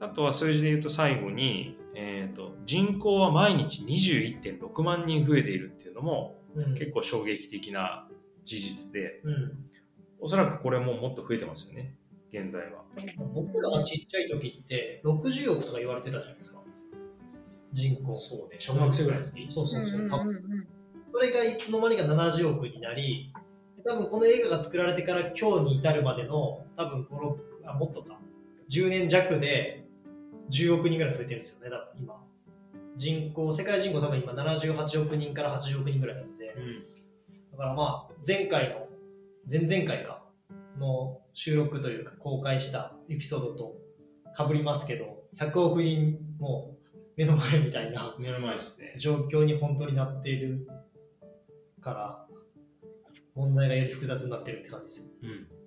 [0.00, 6.74] あとは数字で言うと最後に、えー、と人口は毎日21.6万人増えているっていうのもうん。
[6.74, 8.06] 結構衝撃的な
[8.44, 9.52] 事実で、うん。
[10.20, 11.94] おそらくこれももっと増えてますよね、
[12.32, 12.84] 現在は。
[13.34, 16.60] 僕らがちっちゃい時って、60億とか言われてたじゃないですか。
[17.72, 18.16] 人口。
[18.16, 19.46] そうね、小学生ぐらいの時。
[19.48, 20.00] そうそうそう。
[20.00, 20.66] うんうんうんうん
[21.12, 23.32] それがいつの間にか70億になり、
[23.84, 27.16] 多分この映画が作られてから今日に至るまでの、多分5、
[27.64, 28.20] 6、あ、もっとか、
[28.70, 29.79] 10年弱で
[30.50, 32.26] 10億人ぐらい増えてるんですよね、多分今。
[32.96, 36.82] 人口、世界人口多分今78億人から80億人ぐらいなんで、うん
[37.52, 38.88] だからまあ、前回の、
[39.50, 40.24] 前々回か、
[40.78, 43.76] の収録というか公開したエピソードと
[44.36, 48.94] 被りますけど、100億人もう目の前みたいな目の前ですね。
[48.98, 50.66] 状況に本当になっている
[51.80, 52.26] から、
[53.34, 55.10] 問題がより複雑になってるって感じですよ。
[55.22, 55.59] うん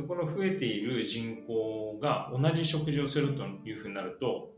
[0.00, 4.50] でこの増えている人口が同じ食事をするというふうになると、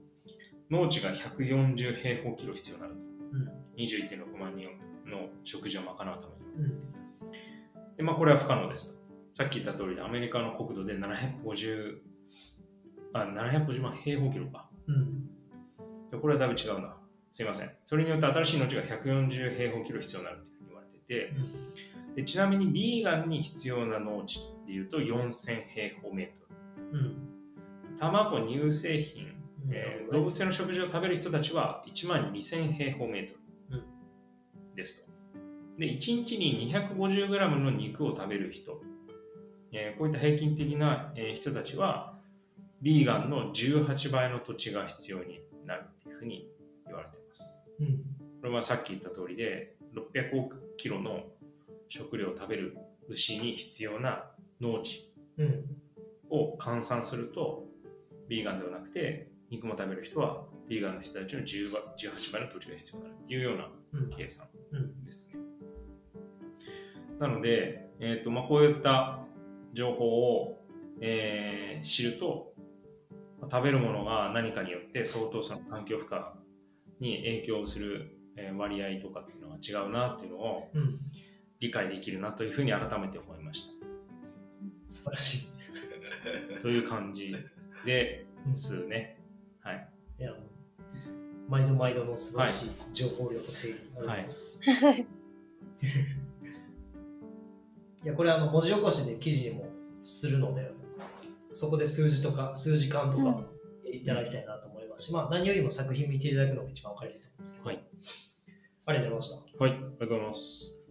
[0.71, 2.95] 農地が140平方キロ必要になる。
[3.77, 4.69] 21.6万人
[5.07, 6.69] の食事を賄うために。
[6.69, 7.97] うん。
[7.97, 9.03] で、まあ、これは不可能ですと。
[9.35, 11.99] さっき言った通りで、アメリカの国土で750、
[13.15, 14.69] あ、750万平方キロか。
[14.87, 15.27] うん。
[16.11, 16.97] でこれはだいぶ違うな。
[17.33, 17.71] すいません。
[17.85, 21.33] それによって新しい農地が140平方キロ必要になると言われてて、
[22.15, 26.47] でちなみにビーガンに必要な農地っていうと4000平方メート
[26.93, 26.99] ル。
[26.99, 27.97] うん。
[27.99, 29.35] 卵、乳製品、
[29.71, 33.35] えー動動物性の食事を食べる人たちは1万2000平方メート
[33.71, 35.13] ルうんですと。
[35.79, 38.81] で、1日に 250g の肉を食べる人、
[39.73, 42.19] えーこういった平均的な、えー人たちは、
[42.83, 46.49] ビーガンの18倍の土地が必要になるっていうふうに
[46.87, 47.63] 言われています。
[47.81, 47.87] うん。
[48.41, 51.25] これはさっき言った通りで、600億キロの
[51.89, 52.77] 食料を食べる
[53.09, 54.25] 牛に必要な
[54.63, 55.65] 農地うん。
[56.31, 57.65] を換算すると、
[58.29, 64.11] ビーガンではなくて、肉も食べる人は、ビーガンの人たちの10倍18倍の土地が必要になるっていうようなうん。
[64.11, 65.05] 計算うん。
[65.05, 65.35] ですね。
[67.19, 69.21] なので、えーとまあ、こういった
[69.75, 70.65] 情報を、
[71.01, 72.55] えー知ると、
[73.41, 76.21] まあ食べるものが何かによって相当その環境負荷
[77.01, 80.99] に影響するえー割合とかっていうのが違うなっていうのをうん。
[81.61, 83.92] 理解できるなというふうに改めて思いました。
[84.93, 85.49] 素晴らしい。
[86.61, 87.35] という感じ
[87.85, 89.19] ですね。
[89.63, 89.89] はい。
[90.21, 90.35] いや、
[91.49, 94.61] 毎度毎度の素晴らしい情報量と整理ありがとうございます。
[98.05, 99.67] いや、これあの文字起こしで記事にも
[100.05, 100.71] するので、
[101.55, 103.45] そこで数字とか、数時間とか
[103.91, 107.83] いただきたいなと思いますし、まあ何よりも作品見ていただくのが一番分かりやすいと思うんですけど、はい
[108.85, 109.65] ありがとうございました。
[109.65, 109.73] はい。
[109.73, 110.82] ありがとうございます。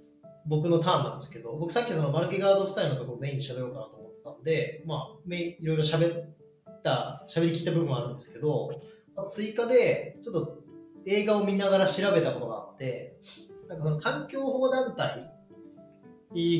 [0.45, 8.71] 僕のターンなんですけど、僕さっきそのマルケガード夫妻のところをメインで喋ろうかなと思ってたんで、まあ、いろいろ喋った、喋りきった部分はあるんですけど、
[9.15, 10.61] まあ追加でちょっと
[11.05, 13.17] 映画を見ながら調べたことがあって、
[13.67, 15.31] なんかその環境保護団体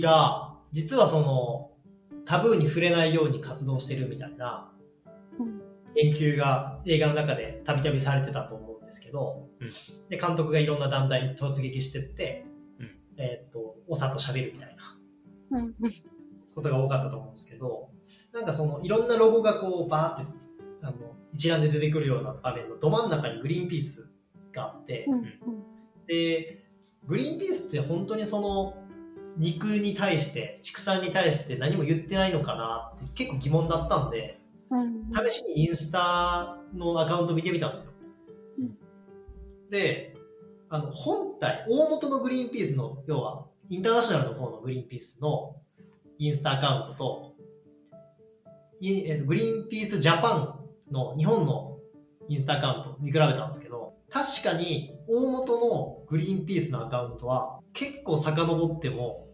[0.02, 1.72] が、実はその
[2.26, 4.72] タブーに触れないように活動してるみたいな
[5.40, 5.62] うん
[5.96, 9.74] 研究が映画の中でたびたびされてたと思うんですけど、うん。
[10.10, 12.46] で監督がいろんな団体に突撃してって、
[12.80, 12.90] うん。
[13.18, 13.61] えーっと
[13.92, 14.76] おさと喋るみたい
[15.52, 15.74] なうん
[16.56, 17.90] ことが多かったと思うんですけど
[18.34, 20.32] なんかそのいろんなロゴがこうバーって
[20.82, 20.96] あの
[21.34, 24.10] 一覧で出てくるような場面のど真ん中にグリーンピース
[24.54, 25.24] があって、うん
[26.08, 26.66] で
[27.08, 28.76] グリーンピースって本当にその
[29.38, 35.30] 肉に対して畜産に対して何も言ってないのかなって結構疑問だったんでうん。
[35.30, 37.92] 試しにインスタのアカウント見てみたんですよ。
[38.60, 38.78] うん。
[39.70, 40.16] で、
[40.70, 45.56] あの本体、大元のグリーンピースの、要はインターナショナルの方のグリーンピースの
[46.18, 47.36] インスタアカウントと、
[48.82, 51.78] グリーンピースジャパンの日本の
[52.28, 59.30] インスタアカウント見比べたんですけど、確かに大元のグリーンピースのアカウントは結構遡っても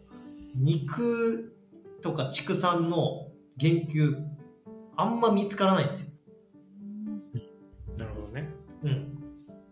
[0.54, 1.52] 肉
[2.00, 4.16] とか畜産の言及
[4.94, 6.10] あんま見つからないんですよ。
[7.96, 8.48] なるほどね。
[8.84, 9.18] うん。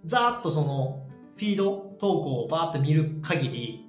[0.04, 3.85] ざーっとそのフィード投稿をバーって見る限り、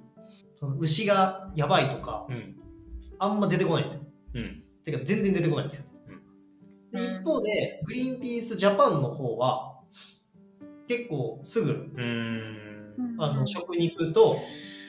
[0.58, 2.56] その牛がやばいとかうん。
[3.20, 4.00] あんま出てこないんですよ。
[4.34, 4.64] うん。
[4.84, 5.84] てか全然出てこないんですよ。
[6.92, 9.78] で一方で、グリーンピースジャパンの方は
[10.88, 13.22] 結構すぐうーん。
[13.22, 14.40] あの食肉と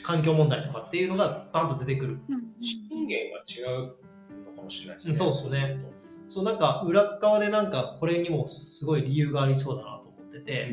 [0.01, 2.19] 環境問題とかっていうのがバンと出てくる。
[2.61, 5.11] 資金源は違うのかもしれないですね。
[5.11, 5.85] うんそうっすね
[6.27, 10.71] そうなんか裏側でなんかこれにもすごい理由がありそうだなと思ってて、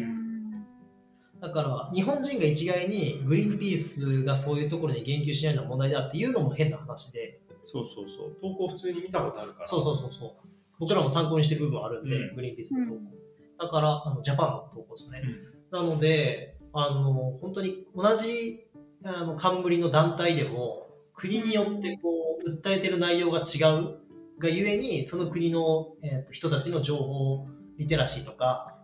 [1.40, 8.36] だから日本人が一概にグリーンピースがそういうところに言及しないのは問題だっていうのも変な話で、そうそうそう。
[8.40, 9.66] 投稿普通に見たことあるから。
[9.66, 10.32] そうそうそうそう。
[10.78, 13.00] 僕らも参考にしてる部分はあるんで、うんグリーンピースの投稿。
[13.58, 15.20] だから、あの、ジャパンの投稿ですね。
[15.22, 18.68] うんなので、あの、本当に同じ、
[19.04, 23.98] あの、冠の団体でも、国によってこう、訴えてる内容が違う
[24.38, 28.78] がゆえに、その国の、えーと人たちの情報リテラシーとか、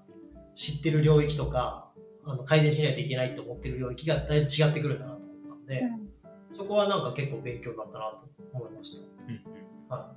[0.57, 1.82] 知ってる領域とか、
[2.25, 5.83] あの改善しないといけないと思ってる領域がだいぶ違ってくるんだなと思ったんで、
[6.49, 9.01] そこはなんか結構勉強だったなと思いました。
[9.01, 9.43] うんうん
[9.89, 10.15] は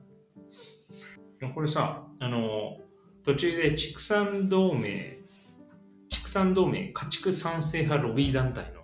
[1.39, 2.77] でもこれさ、あの、
[3.23, 5.19] 途中で畜産同盟、
[6.09, 8.81] 畜産同盟家畜賛成派ロビー団体の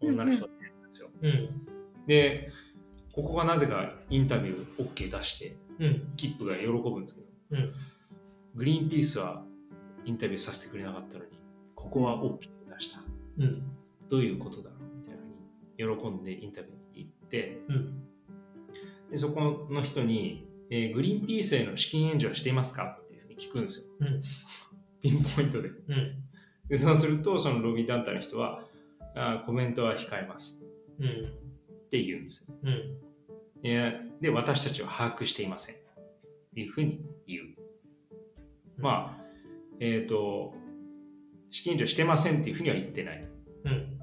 [0.00, 1.08] 女の人がいるんですよ。
[1.22, 1.26] い。
[1.26, 2.06] うん。
[2.06, 2.52] で、
[3.12, 6.12] ここがなぜかインタビュー OK 出して、うん。
[6.16, 7.72] キップが喜ぶんですけど、うん
[8.54, 9.42] グリーンピースは
[10.04, 11.30] インタビューさせてくれなかったのに、
[11.82, 13.00] ここは OK 出した。
[13.38, 13.62] うん。
[14.08, 18.02] どういうことだろうみたいなふうに喜んでインタビューに行って、うん。
[19.10, 23.94] でそこの人に、えーグリーンピースへの資金援助はしていますかっていうふうに聞くんですよ。
[24.00, 24.22] うん
[25.02, 25.70] ピンポイントで。
[26.68, 28.64] でそうすると、そのロビー団体の人は、
[29.14, 30.62] あコメントは控えます
[31.00, 31.06] うん。
[31.06, 31.10] っ
[31.90, 32.50] て言うんです。
[32.62, 32.98] うん。
[34.20, 35.74] で、私たちは把握していません。
[35.74, 35.78] っ
[36.54, 37.42] ていうふうに言う。
[38.78, 39.24] まあ、
[39.80, 40.54] えっ、と、
[41.52, 43.28] 資金援助してませんっていうふうには言ってない。
[43.64, 43.98] うん。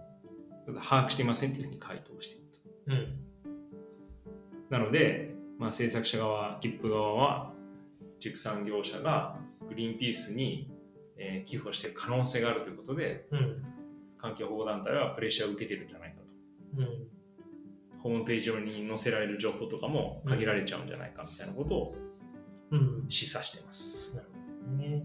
[0.81, 2.91] 把握していませんっていうふうに回答していると。
[2.91, 3.19] うん。
[4.69, 7.53] なので、まあ、制作者側、切符側は、
[8.19, 10.71] 畜産業者がグリーンピースに、
[11.17, 13.63] えー寄付をしている可能性があるということで、うん。
[14.19, 16.23] 環境保護団体はプレッシャーを受けてるんじゃないかと。
[16.77, 17.07] うん。
[18.03, 21.95] ホームページ上に載せられる情報とかも限られちゃうんじゃないかみたいなことを
[22.71, 23.05] うん。
[23.09, 24.15] 示唆しています。
[24.77, 25.03] ね。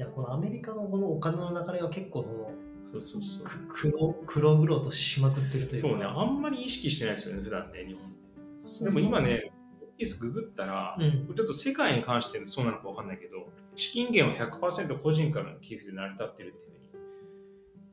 [0.00, 2.50] いや、このアメリカのこのお金の流れは結構
[2.90, 3.44] そうそうそう。
[3.44, 5.88] く黒黒々としまくってるというか。
[5.88, 8.84] そうね、あんまり意識してないですよね、普段ね、日本。
[8.84, 9.52] でも今ね、
[9.98, 11.34] ピースググったら、うん。
[11.34, 16.98] ちょっと世界に関してそうなのかわかんないけど、資金源は100%個人からの寄付で成り立ってるっていうふう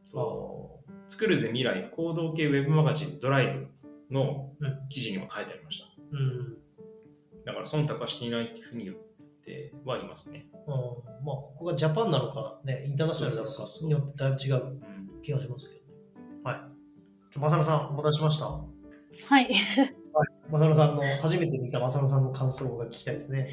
[0.05, 3.67] に、と作るぜ未来行動系ウェブマガジンドライ
[4.09, 5.87] ブのうん記事にも書いてありました。
[6.13, 6.57] うん。
[7.43, 8.91] だから忖度はしていないっていうふうに
[9.47, 10.45] てはいますね。
[10.67, 10.73] うん
[11.25, 15.87] まあ、ここがジャパンなのか、ね、インターナショナルなのかによってだいぶ違ううん気がしますけどね。
[16.43, 17.33] はい。
[17.33, 18.45] ちょ、まさのさん、お待たせしました。
[18.45, 19.53] はい。
[20.51, 23.49] まさのさんの、初めて見たまさのさんの感想が聞きたいですね。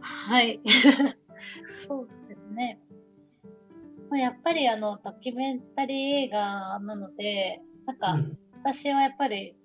[0.00, 0.60] はい。
[1.86, 2.80] そうですね。
[4.08, 8.38] まあ、やっぱりあの、ドキュメンタリー映画なので、なんか、うん。
[8.62, 9.59] 私はやっぱり、まあ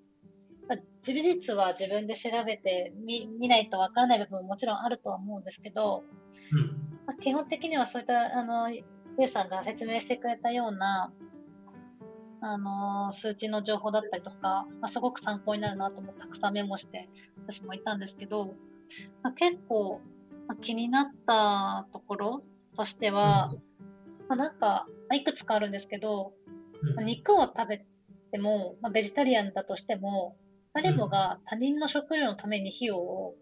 [1.12, 6.04] 事実は自分で調べて見見ないとわからない部分ももちろんあるとは思うんですけど、
[6.52, 6.66] うん。
[7.06, 8.82] まあ、基本的にはそういった、あの、ゆ
[9.18, 11.12] うさんが説明してくれたような、
[12.40, 17.08] あの、数値の情報だったりとか、まあ、すごく参考になるなと思ってたくさんメモして、
[17.46, 18.54] 私もいたんですけど、
[19.22, 20.00] まあ、結構、
[20.48, 22.42] まあ、気になったところ
[22.76, 23.52] としては、
[24.28, 26.32] まあ、なんか、まあいくつかあるんですけど、
[26.96, 27.84] まあ肉を食べ
[28.30, 30.36] ても、まあ、ベジタリアンだとしても、
[30.76, 33.34] 誰もが他人の食料のために費用を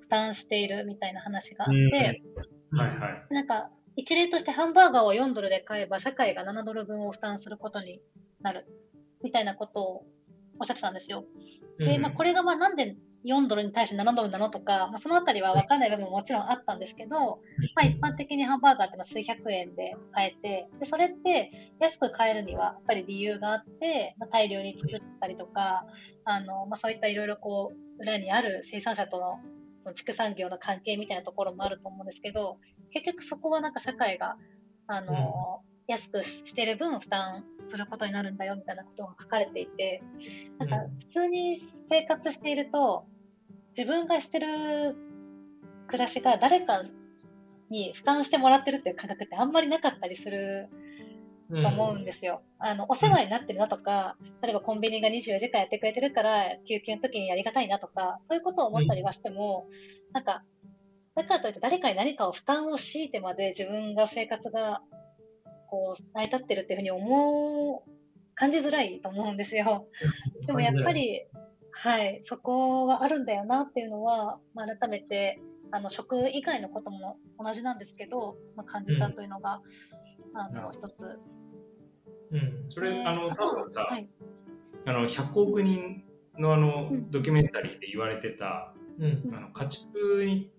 [0.00, 2.22] 負担しているみたいな話があって、
[2.72, 3.34] うんはいはい。
[3.34, 8.00] なんか、一例としてハンバーガーを4ドルで買えば、社会が7ドル分を負担することに
[8.40, 8.66] なる、
[9.22, 10.06] みたいなことを
[10.58, 11.26] おっしゃってたんですよ。
[11.78, 17.40] で、まあ、これがまあなんで4ドルに対して7ドルなのとか、まあ、そのあたりは分からない部分ももちろんあったんですけど、
[17.74, 25.84] まあ、一般的にハンバーガーってまあ数百円で買えて、で、それって安く買えるにはやっぱり理由があって、まあ、大量に作ったりとか、
[26.24, 29.18] あの、まあ、そういったいろいろこう、裏にある生産者と
[29.84, 32.58] の畜産業の関係みたいなところもあると思うんですけど、
[32.92, 34.36] 結局そこはなんか社会が、
[34.86, 40.02] あの、安くしてる分負担することになるんだよみたいなことが書かれていて、
[40.58, 40.76] なんか
[41.08, 43.06] 普通に生活していると、
[43.76, 44.96] 自分がしてる
[45.86, 46.82] 暮らしが誰か
[47.70, 50.68] に負担してもらってるっていう感覚ってあんまりなかったりする
[51.50, 51.62] うん。
[51.62, 52.42] と思うんですよ。
[52.58, 59.66] あの、お世話になってるなとか、例えばコンビニが24時間やってくれてるから、救急の時にやりがたいなとか、そういうことを思ったりはしても、
[60.12, 60.42] なんか、
[61.14, 64.82] だからといって誰かに何かを負担を強いてまで自分が生活が、
[65.68, 67.90] こう、成り立ってるっていうふうに思う、
[68.34, 69.88] 感じづらいと思うんですよ。
[70.46, 71.22] でもやっぱり、
[71.72, 79.60] はい、そこはあるんだよなっていうのは、まあ、改めて、あの、食以外のことも同じなんですけど、まあ、感じたというのが、
[80.34, 81.20] あの、なるほ一つ。
[82.30, 82.66] うん。
[82.70, 84.08] それ、あの、多分さ、はい、
[84.86, 86.04] あの、100億人
[86.38, 89.30] のあのうん、ドキュメンタリーで言われてた、うん。
[89.34, 90.50] あの家畜に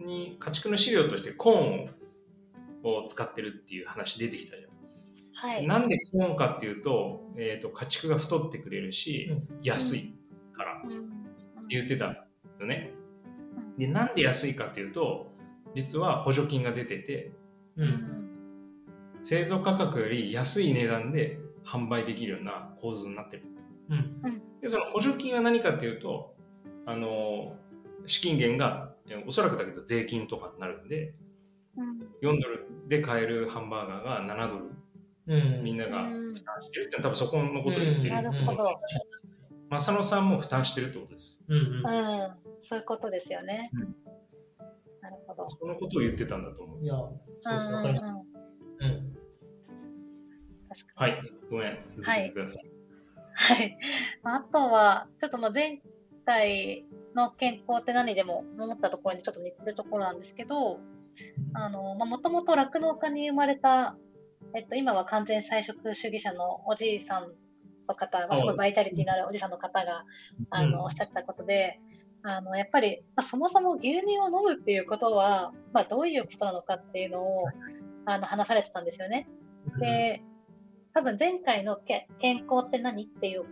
[0.00, 1.88] に家畜の飼料としてコーンを
[3.06, 4.70] 使ってるっていう話出てきたじゃん。
[5.34, 5.66] はい。
[5.66, 10.14] なんでコーンかっていうと,、えー、と家畜が太ってくれるし、うん安い
[10.52, 12.26] からってうん言ってた
[12.60, 12.92] のね。
[12.98, 13.04] うん
[13.78, 15.32] でなんで安いかっていうと
[15.74, 17.32] 実は補助金が出てて
[17.76, 17.82] う。
[17.82, 18.24] うんん
[19.24, 23.44] 製造価格より安い値段で販売できるような構図になってる。
[23.88, 24.42] うん。
[24.60, 26.34] でその補助金は何かっていうと
[26.86, 27.56] あの
[28.06, 31.23] 資金源がえおそらくだけど税金とかになるんでうん
[32.22, 34.70] 4ドルで買えるハンバーガーが7ドル
[35.26, 35.64] うん。
[35.64, 38.80] みんながうん負担してるっていうのは多分そこのことを言ってるなるほど。
[39.70, 41.42] 正野さんも負担してるってことです。
[41.48, 41.56] うん。
[41.56, 41.84] うんうん。
[42.68, 43.70] そういうことですよね。
[43.74, 44.14] うん
[45.04, 45.46] なるほど。
[45.50, 46.82] そのことを言ってたんだと思う。
[46.82, 46.94] いや、
[47.42, 48.10] そうですね、わかります。
[48.80, 49.16] うん。
[50.94, 52.70] はい、ごめん、続けてください。
[53.34, 53.78] はい。
[54.22, 55.82] まああとは、ちょっともう前
[56.24, 60.80] 回の健康って何でも思ったところにちょっと似てるところなんですけど、
[61.54, 63.96] もともと酪農家に生まれた、
[64.54, 67.32] えっと、今は完全菜食主義者のおじいさん
[67.88, 70.04] の方が、すごいバイタリティのあるおじさんの方が、
[70.50, 70.72] あうん。
[70.72, 71.80] の、おっしゃったことで、
[72.22, 77.48] あの、やっぱり、まあ、そもそも牛乳を飲むっていうことは、まあ、どういうことなのかっていうのを、
[78.06, 79.28] あの、話されてたんですよね。
[79.78, 80.22] で、
[80.94, 83.44] 多分前回のけ健康って何っていう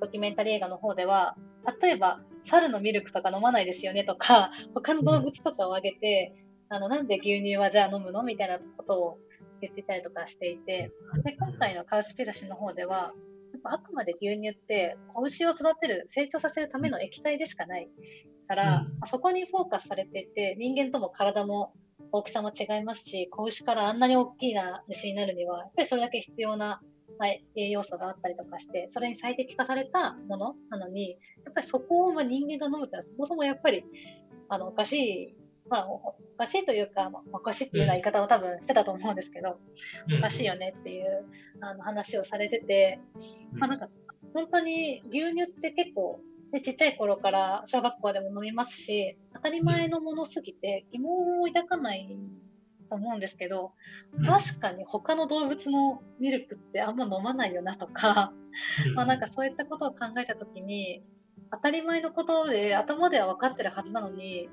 [0.00, 1.36] ドキュメンタリー映画の方では、
[1.82, 6.34] 例えば、猿のミルクとか飲まないですよねとか、他の動物とかを挙げて、
[6.70, 8.22] あの、なんで牛乳はじゃあ飲むの？
[8.22, 9.18] みたいなことを
[9.60, 10.92] 言っていたりとかしていて、
[11.24, 13.12] で今回のカウスピラシの方では、
[13.52, 17.88] やっぱあくまで牛乳って子牛を育てる、成長させるための液体でしかない
[18.46, 19.08] から、うん。
[19.08, 21.72] そこにフォーカスされていて、人間とも体も
[22.12, 26.80] 大きさも違いますし、子牛からあんなに大きな牛になるには、やっぱりそれだけ必要な、
[27.18, 33.84] まあ、栄養素があったりとかして、それに最適化されたものなのに、やっぱりそこをまあ人間が飲むってのはそもそもやっぱり
[34.48, 35.36] あのおかしい、
[35.70, 39.58] まあ、おおかしいというか、まあおかしいっていうような言い方を多分してたと思うんですけど、
[40.18, 41.24] おかしいよねっていう
[41.60, 43.00] あの話をされてて、
[43.52, 43.88] まあなんか
[44.34, 46.20] 本当に牛乳って結構、
[46.52, 52.18] ね、ちっちゃい頃から小学校でも飲みますし、当たり前のものすぎて疑問を抱かない
[52.88, 53.72] と思うんですけど、
[54.18, 54.26] うん。
[54.26, 58.32] 確かに他の動物のミルクってあんま飲まないよなとか、
[58.86, 58.94] うん。
[58.94, 61.04] まあなんかそういったことを考えたときに、
[61.52, 64.48] 当たり前のことで頭では分かってるはずなのに、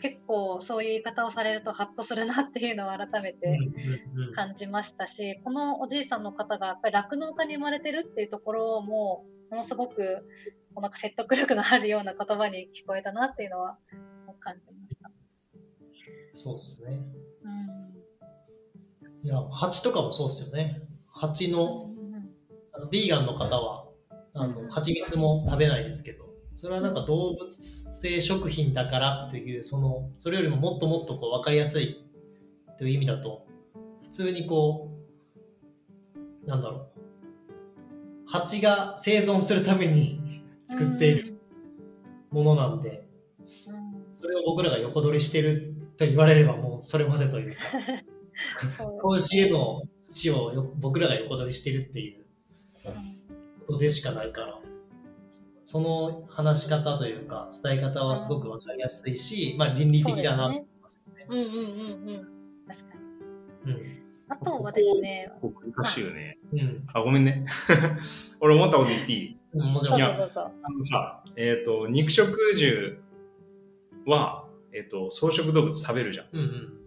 [0.00, 3.50] 結構そういう言い方をされるとハッとするなっていうのを改めてう
[4.18, 10.24] んうん感じましたし、このおじいさんの方がやっぱり酪農家に生まれてるっていうところも、ものすごく
[10.76, 13.78] なんか説得力のあるような言葉に聞こえたなっていうのは
[14.40, 15.10] 感じました。
[16.32, 17.00] そうですね。
[17.44, 17.68] うん
[19.24, 20.82] いや、蜂とかもそうですよね。
[21.12, 21.90] 蜂の、
[22.72, 23.88] あのビーガンの方は、
[24.34, 26.27] あうんの、蜂蜜も食べないですけど、
[26.60, 32.04] それはなんか動物性食品だからっていう、その、それよりももっともっとこう分かりやすい
[32.76, 33.46] という意味だと、
[34.02, 34.90] 普通にこ
[36.44, 37.00] う、なんだろう、
[38.26, 41.38] 蜂が生存するために作っている
[42.32, 43.06] ものなんで、
[44.12, 47.60] それを僕らが横取りしてると言われればもうそれまでというか、
[48.76, 52.24] そう子牛 への土をよ僕らが横取りしてるっていう
[53.68, 54.60] ことでしかないから、
[55.70, 61.26] その話し方というか、伝え方はすごくわかりやすいし、まあ倫理的だなと思いますよね。
[61.28, 62.26] うんうんうんうん。
[62.66, 62.94] 確か
[63.66, 63.72] に。
[63.72, 64.02] うん。
[64.30, 66.38] あとはですね、ここ難しいよね。
[66.54, 67.44] うんあ、ごめんね。
[68.40, 69.34] 俺思ったこと言っていい？
[69.52, 69.66] うん。
[69.74, 69.96] もちろ。
[69.96, 70.30] んぞいや。
[70.34, 72.96] あのさ、えっ、と、肉食獣
[74.06, 76.26] は、えっ、と、草食動物食べるじゃん。
[76.32, 76.78] うんうん。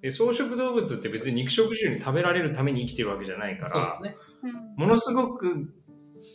[0.00, 4.16] で、草食動物って別に肉食獣に食べられるために生きてるわけじゃないから、そうですね。
[4.42, 5.72] うんものすごく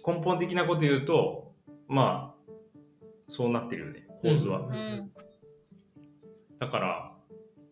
[0.07, 1.50] 根本的なこと言うと、
[1.91, 2.51] まあ、
[3.27, 4.61] そうなってるよね、構図は。
[4.61, 5.11] うんうん
[6.59, 7.11] だから、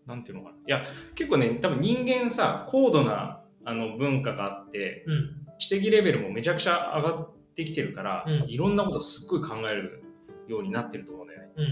[0.07, 0.55] なんていうのかな。
[0.55, 5.57] いや、結構ね、多分人間さ、高度なあの文化があって、うん。
[5.59, 10.03] 知的レベルもめちゃくちゃ上がってきてるから、うんいろんなことすっごい考える
[10.47, 11.49] ようになってると思うんだよね。
[11.55, 11.67] うんう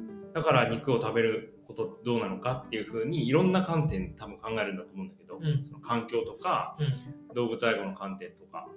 [0.00, 7.34] んだから肉を食べることってどうなのかっていうふうにいろんな観点多分考えるんだと思うんだけど、うんその環境とかうん。
[7.34, 8.68] 動物愛護の観点とか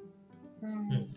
[0.61, 1.13] うん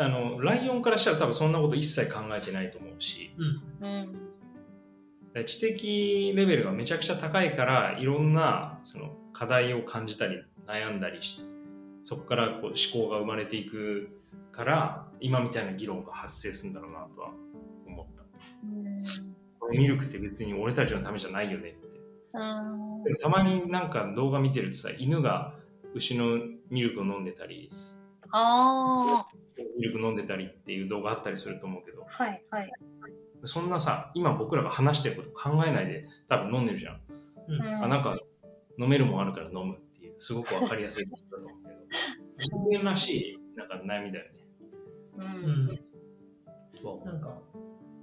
[0.00, 3.34] あのライオンからしたら多分そんなこと一切考えてないと思うし
[3.80, 3.86] うん。
[3.86, 11.44] うん知的レベルがめちゃくちゃ高いからいろんなその課題を感じたり悩んだりして
[12.02, 12.74] そこからこう思
[13.04, 14.08] 考が生まれていく
[14.50, 17.30] から今みたいな議論が発生するんだろうなとは
[17.86, 18.24] 思った。
[18.64, 19.02] うん
[19.78, 23.22] ミルクって別に俺たちのためじゃないよねって。
[23.22, 25.54] たまになんか動画見てるとさ犬が
[25.94, 26.38] 牛の
[26.70, 27.70] ミルクを飲んでたり
[28.32, 29.28] ああ、
[29.78, 32.04] ミルク飲んでたりっていう動画あったりすると思うけど。
[32.08, 32.72] はいはい。
[33.44, 37.00] そんなさ今僕らが話してること考えないで多分飲んでるじゃん、
[37.48, 37.84] うん。
[37.84, 38.18] あなんか
[38.78, 41.80] 飲めるもんあるから飲むっていうすごくわかりやすいことだと思うけど。
[42.70, 44.40] 人間らしいなんか悩みだよね。
[45.16, 47.04] ううんう。
[47.04, 47.38] なんか、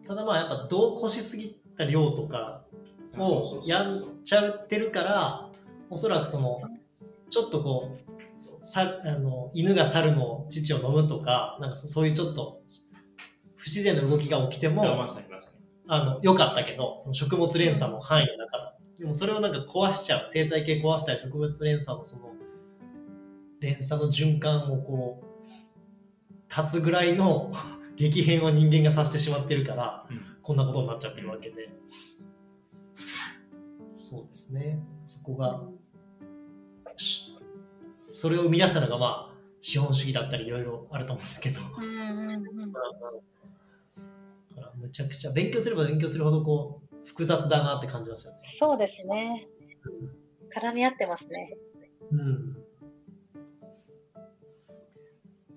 [0.05, 2.63] ただまあやっぱどうこしすぎた量とか
[3.17, 5.49] をやっちゃってるから、
[5.89, 6.61] おそらくその、
[7.29, 8.06] ちょっとこう、
[8.61, 12.61] さあの犬が猿の乳を飲むとか、なんかそそういうちょっと
[13.55, 15.57] 不自然な動きが起きてまも、さにまさに
[15.87, 18.75] あの、良かったけど、その食物連鎖の範囲の中だ。
[18.99, 22.33] でもそれをなんか壊しちゃう、生態系壊したり、植物連鎖のその、
[23.59, 25.27] 連鎖の循環をこう、
[26.49, 27.53] 立つぐらいの
[27.95, 31.69] 激変を人間がさせてしまってるから、うんこんなことになっちゃってるわけで。
[33.91, 34.79] そうですね。
[35.05, 35.61] そこが、
[36.95, 37.36] し
[38.09, 41.59] それを生み出したのがまあ、資本主義だったりいろいろあると思うんですけど。
[41.77, 42.71] うんうんうん
[44.57, 48.39] だからむちゃくちゃ勉強すれば勉強するほどこう複雑だなって感じますよね。
[48.59, 49.47] そうですね。
[50.55, 51.55] 絡み合ってますね。
[52.11, 52.57] うん。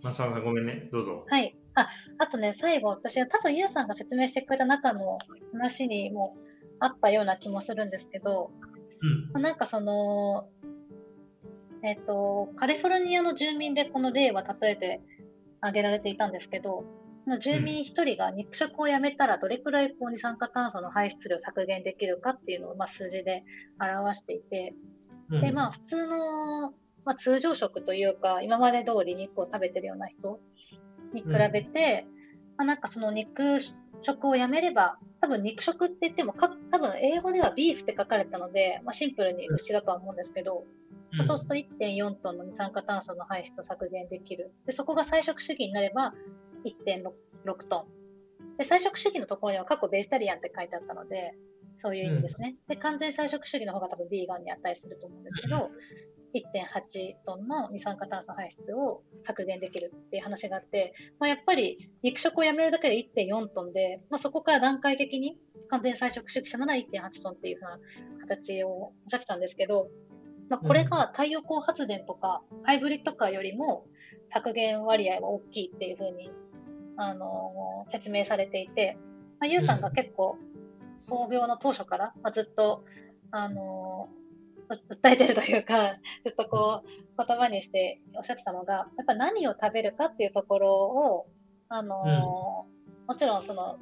[0.02, 1.56] 松沢さんごめんねどうぞはい。
[1.74, 1.88] あ、
[2.18, 5.18] あとね、最後、私は多分、ゆうさんが説明してくれた中の
[5.52, 6.36] 話にも
[6.78, 8.50] あったような気もするんですけど、
[9.02, 9.30] うん。
[9.32, 10.48] まあなんかその、
[11.82, 15.00] えっ、と、カリフォルニアの住民でこの例は例えて
[15.60, 16.84] 挙げられていたんですけど、
[17.38, 23.44] 住民一人が肉食をやめたらどれくらいこう二酸化炭素の排出量を削減できるかっていうのをまあ数字で
[23.78, 24.74] 表していて、
[25.30, 25.40] うん。
[25.40, 26.70] で、まあ、普通の、
[27.04, 30.40] まあ、通常食というか、今まで通り肉を食べてるような人
[31.14, 32.06] に比べて、
[32.56, 33.60] まあ、なんかその肉
[34.02, 40.64] 食をやめれば、多分肉食って言ってもか、多分英語ではビーフって書かれたので、まあ、シンプルに牛だとは思うんですけど、
[41.12, 44.52] まあそうすると1.4トンの二酸化炭素の排出を削減できる。
[44.66, 46.12] で、そこが菜食主義になれば
[46.64, 48.56] 1.6トン。
[48.58, 51.34] で、菜食主義のところには過去ベジタリアンって書いてあったので、
[51.82, 52.56] そういう意味ですね。
[52.68, 55.70] で、完全菜食主義の方が多分ビーガンに値すると思うんですけど、
[56.34, 65.38] 1.8トンの二酸化炭素排出を削減できるっていう話があって、まあ、やっぱり肉食をやめるだけで1.4トンで、まあ、そこから段階的に
[65.68, 67.78] 完全菜食主義者なら1.8トンっていうふうな
[68.28, 69.88] 形をおっしたんですけど、
[70.50, 73.86] まあ、これが太陽光発電とかハイブリッドカーよりも
[74.32, 76.30] 削減割合は大きいっていうふうに、
[76.96, 78.96] あのー説明されていて、
[79.40, 80.36] まあ、ユウさんが結構
[81.08, 82.84] 創業の当初から、まあ、ずっと、
[83.30, 91.26] あのーう訴えてるというか、 ずっとこう言葉にしておっしゃってたのが、やっぱ何を食べるかっていうところを、
[91.68, 93.80] あのーもちろんその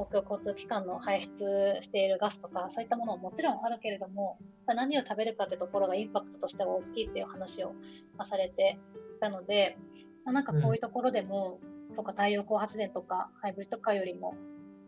[0.00, 7.74] 公共交通機関の排出しているガスとか、そういったものももちろんあるけれども、何を食べるかってところがインパクトとしては大きいっていう話を
[8.16, 8.78] まあされて
[9.16, 9.76] いたので、
[10.24, 11.60] まあなんかこういうところでも、
[11.96, 14.34] とか太陽光発電とかハイブリッドカーよりも、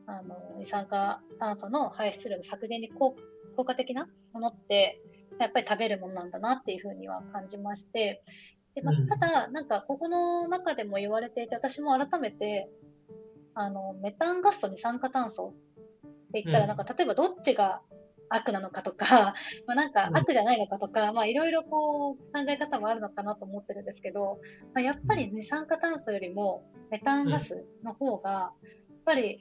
[0.06, 3.14] あの二酸化炭素の排出量の削減に効
[3.56, 4.98] 効果的なものって、
[5.38, 8.22] やっぱり食べるものなんだなっていうふうには感じまして、
[8.74, 9.08] でまあうん。
[9.08, 12.70] ただ、なんかここの中でも言われていて、私も改めて、
[13.54, 15.54] あのメタンガスと二酸化炭素
[16.28, 16.68] って言ったら、うん。
[16.68, 17.80] なんか例えばどっちが
[18.28, 19.34] 悪なのかとか、
[19.66, 20.16] まあなんかうん。
[20.16, 24.40] 悪じゃないのかとか、まあいろいろこう考え方もあるのかなと思ってるんですけど、
[24.74, 28.52] まあ、やっぱり二酸化炭素よりもメタンガスの方が、やっ
[29.04, 29.40] ぱり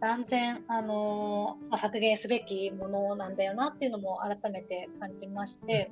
[0.00, 5.90] 断然、あのーまあ、削減すべきものなんだよなっていうのも改めて感じまして、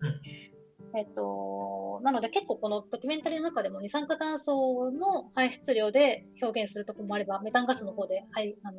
[0.00, 0.51] うん
[0.94, 8.78] えっと、なので結構このドキュメンタリーの中でも二酸化炭素の排出量で表現するところもあれば、メタンガスの方で、はい、あの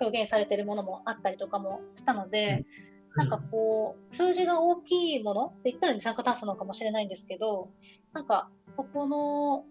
[0.00, 2.64] 表現されているものもあったりとかもしたので、
[3.16, 3.24] うん。
[3.24, 7.68] なんかこう、数字が大きいものって言ったら二酸化炭素なのかもしれないんですけど、
[8.14, 9.64] なんかそこの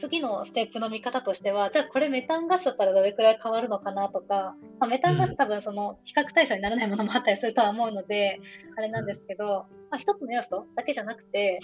[0.00, 8.40] 次のステップの見方としては、じゃあこれメタンガスだったらどれくらい変わるのかなとか、まあ、メタンガス多分その比較対象にならないものもあったりするとは思うので、
[8.76, 11.60] あれなんですけど、まあ、一つの要素だけじゃなくて、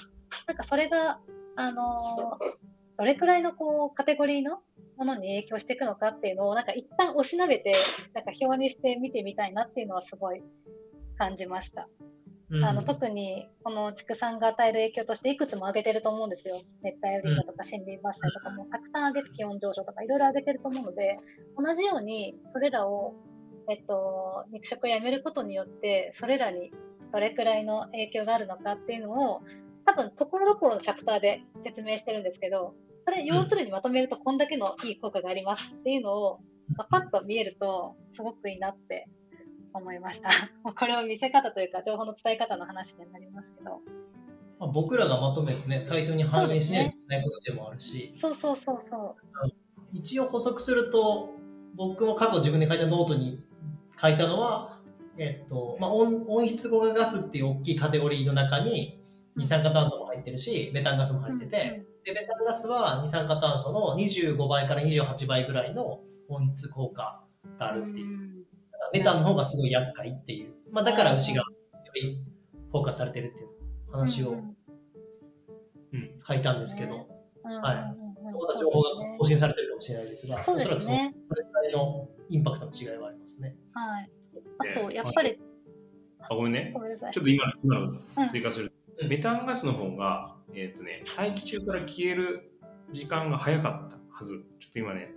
[0.47, 1.19] なんかそれが、
[1.57, 2.71] あのー
[3.01, 4.59] どれくらいのこうカテゴリーの
[4.99, 7.73] ものに影響していくのかっていうのを、なんか一旦おしなべて、
[8.13, 10.43] なんか表にして見てみたいなっていうのはすごい
[11.17, 11.89] 感じました。
[12.53, 16.61] あの特にこの畜産が与える影響としていくつも挙げてると思うんですよ。
[16.83, 21.19] 熱帯雨林だとか森林伐採とかもたくさん挙げて気温上昇とかいろいろ挙げてると思うので、
[21.57, 23.15] 同じようにそれらを、
[23.71, 26.73] えっと、肉食をやめることによって、それらに
[27.13, 29.43] どれくらいの影響があるのかっていうのを、
[29.87, 32.75] 多分ところどころのチャプターで説明してるんですけど、
[33.05, 36.41] それ要するにまとめるとこんだけのいい効果がありますっていうのを、
[36.77, 39.09] まあパッと見えるとすごくいいなって
[39.73, 40.31] 思いました。
[40.73, 43.81] これを見せ方というか情報の伝え方の話になりますけど。
[44.59, 49.53] まあ、僕らがまとめてね、サイトに反映しないといけないことでもあるし、そうそうそうそう。
[49.93, 51.31] 一応補足すると、
[51.77, 53.43] 僕も過去自分で書いたノートに
[53.99, 54.79] 書いたのは、
[55.17, 59.01] えっと、まあ、温温室効果ガスっていう大きいカテゴリーの中に、
[59.37, 67.25] 二酸化炭素も入ってるし、メタンガスも入ってて、で、メタンガスは二酸化炭素の25倍から28倍ぐらいの温室効果
[67.59, 68.40] があるっていう。
[68.93, 70.53] うんメタンの方がすごい厄介っていう。
[70.73, 71.47] まあ、だから牛がよ
[71.95, 72.21] り
[72.71, 73.49] フォーカスされてるっていう
[73.93, 74.57] 話をうん
[75.93, 76.11] うん。
[76.23, 77.09] 書いたんですけど、
[77.43, 81.15] はいまた情報が更新されてるかもしれないですが、そうおそらくそのですね。
[81.29, 83.57] それぐらいのインパクトの違いはありますね。
[83.75, 84.11] はい。
[84.77, 85.39] あと、やっぱり、
[86.21, 86.73] あ、ごめんね。
[87.13, 87.21] ちょ。
[87.23, 88.67] っと今の今の追加する。
[88.67, 92.53] うんメタンガスの方が、えっ、とね、大気中から消える
[92.93, 94.45] 時間が早かったはず。
[94.61, 95.11] ちょっと今ね、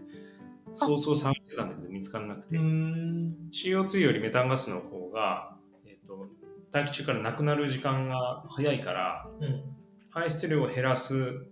[0.76, 2.58] そうそう探してたんだけど見つからなくて。
[2.58, 3.36] ん。
[3.54, 5.56] CO2 よりメタンガスの方が、
[5.86, 6.28] えっと
[6.72, 9.64] 大気中からなくなる時間が早いからうん。
[10.10, 11.46] 排出量を減らす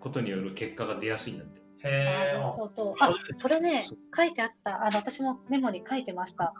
[0.00, 1.60] ことによる結果が出やすいんだって。
[1.82, 2.94] なへるほど。
[3.00, 3.84] あ、それね、
[4.16, 4.84] 書いてあった。
[4.86, 6.54] あの、私もメモに書いてました。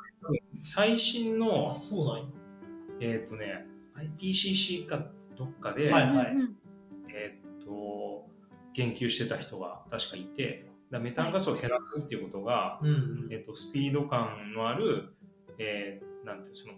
[0.64, 1.38] 最新ー。
[1.38, 2.24] のあ、、そうなんや。
[3.00, 3.66] えっ、とね、
[4.18, 6.36] IPCC かどっかで、はいはい
[7.08, 8.26] えっ、と、
[8.74, 15.16] 研究してた人が確かいて、だメタンガスを減らすっていうことが、うんえっ、と、スピード感のある、
[15.58, 16.68] えーなんていうのそ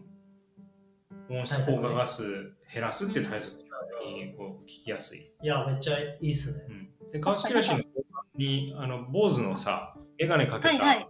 [1.35, 5.33] の、温室効果ガス減らすっていう対策にこう聞きやすい。
[5.43, 6.65] いや、めっちゃいいっすね。
[6.69, 11.09] うん、で、カウスピラシーの後半に、あの、坊主のさ、メガネかけた、はいはい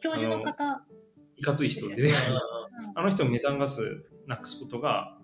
[0.00, 0.84] 教授の方、
[1.36, 2.10] いかつい人で、うん
[2.94, 5.18] あの人メタンガスなくすことが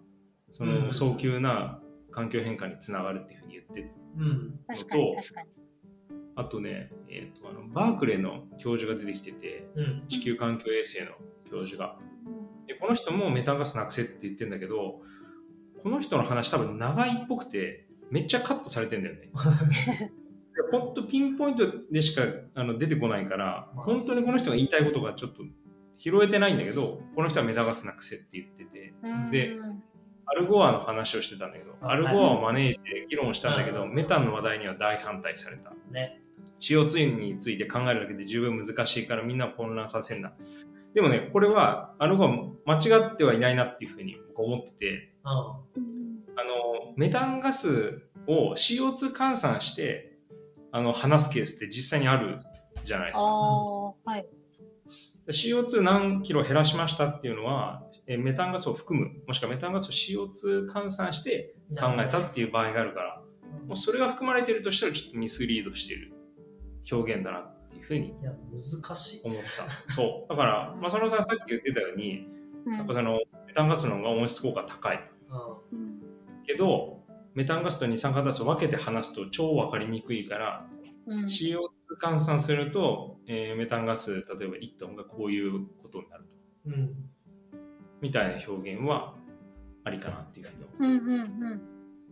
[0.52, 1.80] そうんの早急な
[2.10, 4.60] 環境変化につながるっていうふうに言ってうん。
[4.66, 5.48] 確かにのと確かに。
[6.36, 10.04] あとね、えー、とあのバークレーの教授が出てきててうん。
[10.08, 11.12] 地球環境衛星の
[11.50, 11.96] 教授が。
[12.66, 15.02] でこの人もメタンガスなくせって言ってるんだけど
[15.82, 19.30] この人の話多分長いっぽくてめっちゃカットされてんだよね。
[20.54, 22.22] でほんとピンポイントでしか
[22.54, 25.42] あの出てこないからまあ本当にこの人が言いたいことがちょっと
[25.98, 28.94] 拾えてないんだけどこの人はメタンガスなくせって言ってて。
[29.02, 29.30] うん。
[29.30, 29.52] で
[30.26, 35.72] アルゴアの話をしてたんだけどあアルゴアを招いて議論したんだけどうんメタンの話題には大反対された。
[35.90, 36.20] ね。
[36.60, 40.32] CO2 について考えるだけで十分難しいからみんなを混乱させんな。
[40.94, 42.30] でもね、これは、あの子は
[42.66, 50.16] 間違ってはいないなっていうふうに僕は思ってて、あの、メタンガスを CO2 換算して、
[50.70, 52.40] あの、話すケースって実際にある
[52.84, 53.26] じゃないですあか。
[53.26, 54.26] あ、はい。
[55.28, 61.76] CO2 何キロ減らしましたっていうのは、えメタンガスを含む、もしくはメタンガスを CO2 換算してん。
[61.76, 63.22] 考えたっていう場合があるから、
[63.66, 66.13] もうそれが含まれてるとしたらちょっとミスリードしてる
[66.90, 69.20] 表現だなっていうふうにいや、難しい。
[69.24, 69.42] 思っ
[69.86, 69.92] た。
[69.92, 70.30] そう。
[70.30, 72.26] だから、まさのさんさっき言ってたように、
[72.66, 75.10] うんやっぱそのメタンガスの方が温室効果高い。
[75.72, 75.78] うん。
[75.78, 76.00] うん
[76.46, 77.04] けど、
[77.34, 80.66] メタンガスと二酸化炭素を分けて話すと超分かりにくいから、
[81.06, 81.58] うん CO2
[82.02, 86.70] 換算すると、えーメタンガス、例えば1トンがこういうことになると。
[86.70, 86.94] うん。
[88.00, 89.14] みたいな表現は
[89.84, 91.60] ありかなっていうふうに思うんうんうん。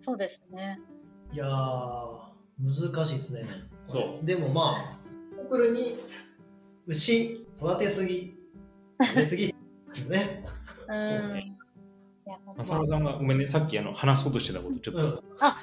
[0.01, 0.81] そうですね。
[1.33, 3.43] いやー、難しいですね。
[3.43, 3.72] う。
[3.93, 4.27] そう。
[4.27, 5.99] でもまあ、シンプルに
[6.87, 8.35] 牛育てすぎ、
[9.03, 9.55] 食べすぎで
[9.93, 10.45] すよね。
[10.89, 11.57] うん。
[12.59, 15.05] 浅野さんがごめんね、さっきあの話そうとしてたことちょっと、うん。
[15.05, 15.59] なんか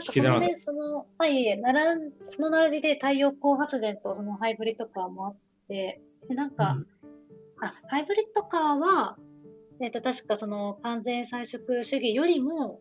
[0.00, 5.36] 聞けてなかそのね、その、はい、ならん、その並びで太陽光発電とそのハイブリッドカーもあっ
[5.68, 6.78] て、でなんか、
[7.60, 9.16] あ、ハイブリッドカーは、
[9.80, 12.80] えっ、と、確かその完全菜食主義よりも、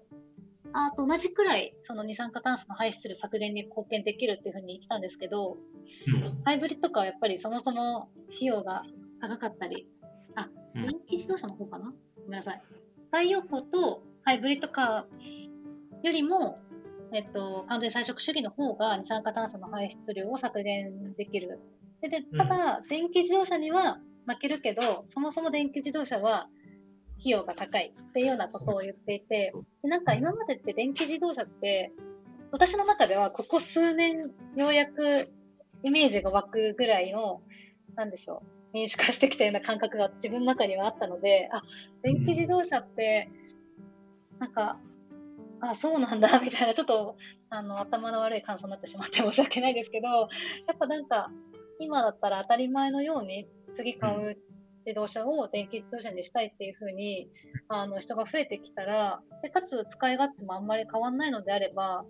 [0.79, 8.83] あと同じくらい、その二酸化炭素の排出量削減に貢献できるっていうふうに言ってたんですけど、うんハイブリッドカーはやっぱりそもそも費用が
[9.19, 9.87] 高かったり、
[10.35, 11.93] あ、うん電気自動車の方かな？
[12.17, 12.61] ごめんなさい。
[13.11, 16.59] 太陽光とハイブリッドカーよりも、
[17.13, 21.59] えっと、完全菜食主義の方が二酸化炭素の排出量を削減できる。
[22.01, 23.97] で、でただ、電気自動車には
[24.27, 26.49] 負けるけど、そもそも電気自動車は
[27.19, 29.53] 費用が高いっていうようなことを言っていて、
[29.83, 31.91] でなんか今までって電気自動車って、
[32.51, 35.29] 私の中ではここ数年ようやく
[35.83, 37.41] イメージが湧くぐらいの、
[37.95, 41.63] なんでしょう、民主化してきたような感覚が自分の中にはあったので、あ、
[42.03, 43.29] 電気自動車って、
[44.39, 44.77] なんか、
[45.59, 47.17] あ、そうなんだ、 みたいな、ちょっと、
[47.49, 50.25] あの、頭の悪い感想になってしまって申し訳ないですけど、や
[50.73, 51.31] っぱなんか、
[51.79, 54.37] 今だったら当たり前のように、次買う
[54.87, 57.29] 自動車を電気自動車にしたいっていうふうに、
[57.67, 62.05] あの、人が増えてきたら、で、かつ使い勝手もあんまり変わんないのであれば、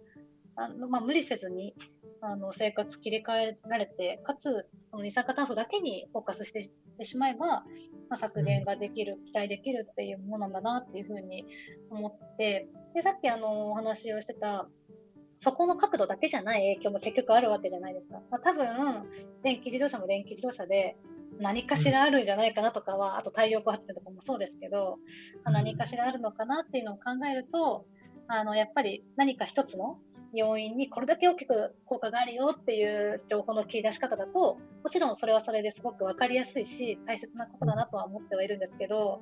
[0.56, 1.74] あの、まあ、無理せずに、
[2.22, 6.70] あの、生活切り替えられて、かつ、その二酸化炭素だけにフォーカスしてし
[7.00, 7.64] てしまえば、ま
[8.12, 11.46] あ、削減ができる、期待できるっていうものなんだなっていうふうに
[11.90, 14.68] 思って、で、さっきあの、お話をしてた、
[15.42, 18.22] そこの角度だけじゃない影響も結局あるわけじゃないですか。
[18.30, 18.68] まあ、多分、
[19.44, 20.96] 電気自動車も電気自動車で
[21.40, 24.98] 何かしらあるんじゃないかなとかは、あと太陽光発電とかもそうですけど、
[25.44, 27.86] まあ何かしらあるのかなっていうのを考えると、
[28.28, 30.00] あの、やっぱり何か一つの
[30.34, 39.22] 要因にこれだけ大きく効果があるよっていう情報の切り出し方だと、もちろんそれはそれですごくわかりやすいし、大切なことだなとは思ってはいるんですけど、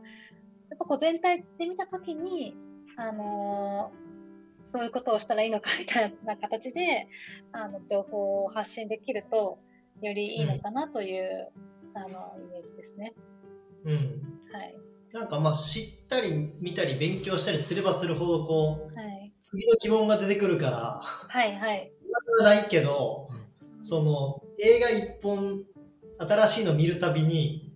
[0.70, 2.56] やっぱこう全体で見たときに、
[2.98, 4.16] あのー
[4.76, 7.08] どういうことをしたらいいのかみたいな形で、
[7.54, 9.58] あの、情報を発信できると、
[10.02, 11.50] よりいいのかなという、
[11.96, 13.14] あの、イメージですね。
[13.86, 13.94] うん。
[14.52, 14.76] はい。
[15.14, 19.34] なんかまあ知ったり見たり勉強したりすればするほどこうはい。
[19.42, 21.92] 次の疑問が出てくるからはい、はい。
[22.44, 23.30] ないけど
[23.82, 25.64] その映画一本
[26.20, 27.72] 新しいの見るたびに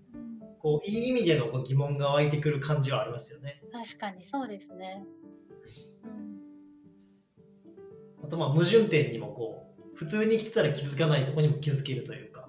[0.61, 3.61] こういい意味でのこう疑問が湧いてくる感じはありますよね。
[3.71, 5.05] 確かにそうですね。
[6.03, 6.39] うん
[8.21, 12.48] あとまあ矛盾点にもこう普通に生きてたら気づかないところにも気づけるというかう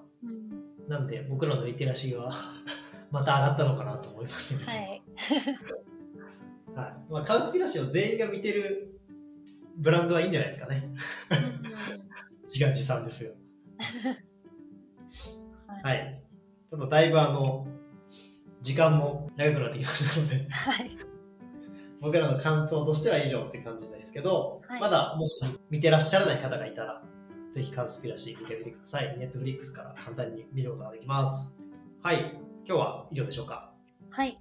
[0.87, 2.33] なんで僕らのリテラシーは
[3.11, 5.01] また上がったのかなと思いましたはね。
[5.07, 5.31] い。
[6.73, 8.99] はいまあ、カウスピラシーを全員が見てる
[9.77, 10.89] ブランドはいいんじゃないですかね。
[11.31, 11.61] うん
[12.51, 13.31] 自画自賛ですよ。
[15.67, 15.83] はい。
[15.83, 16.21] はい。
[16.69, 17.65] ちょっとだいぶあの、
[18.61, 20.97] 時間も長くなってきましたので、はい。
[22.01, 27.01] 僕らの感想としては以上っていう感じですけど、はいまだもし見てらっしゃらない方がいたら、
[27.51, 29.17] ぜひカウスピラシー見てみてください。
[29.17, 31.59] ネットフリックスから簡単に見ることができます。
[32.01, 32.39] はい。
[32.65, 33.73] 今日は以上でしょうか？
[34.09, 34.39] はい。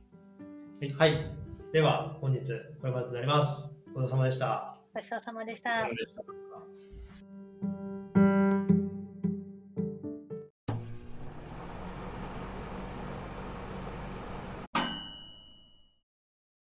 [0.97, 1.35] はい。
[1.73, 2.41] では、本日
[2.81, 3.77] これまでとなります。
[3.95, 4.77] ごちそうさまでした。
[4.95, 5.89] ごちそうさまでした。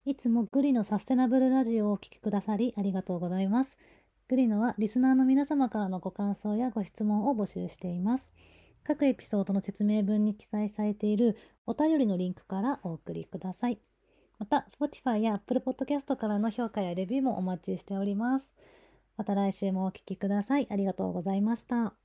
[0.06, 3.78] いつもグリのサステナブルラジオをお聞きくださりありがとうございます。
[4.28, 8.32] グリノはリスナーの皆様からのご感想やご質問を募集しています。
[8.82, 13.78] 各エピソードの説明文に記載されているお便りのリンクからお送りください。
[14.38, 18.54] また、Spotify や Apple Podcast からの評価やレビューもお待ちしております。
[19.16, 20.66] また来週もお聞きください。
[20.70, 22.03] ありがとうございました。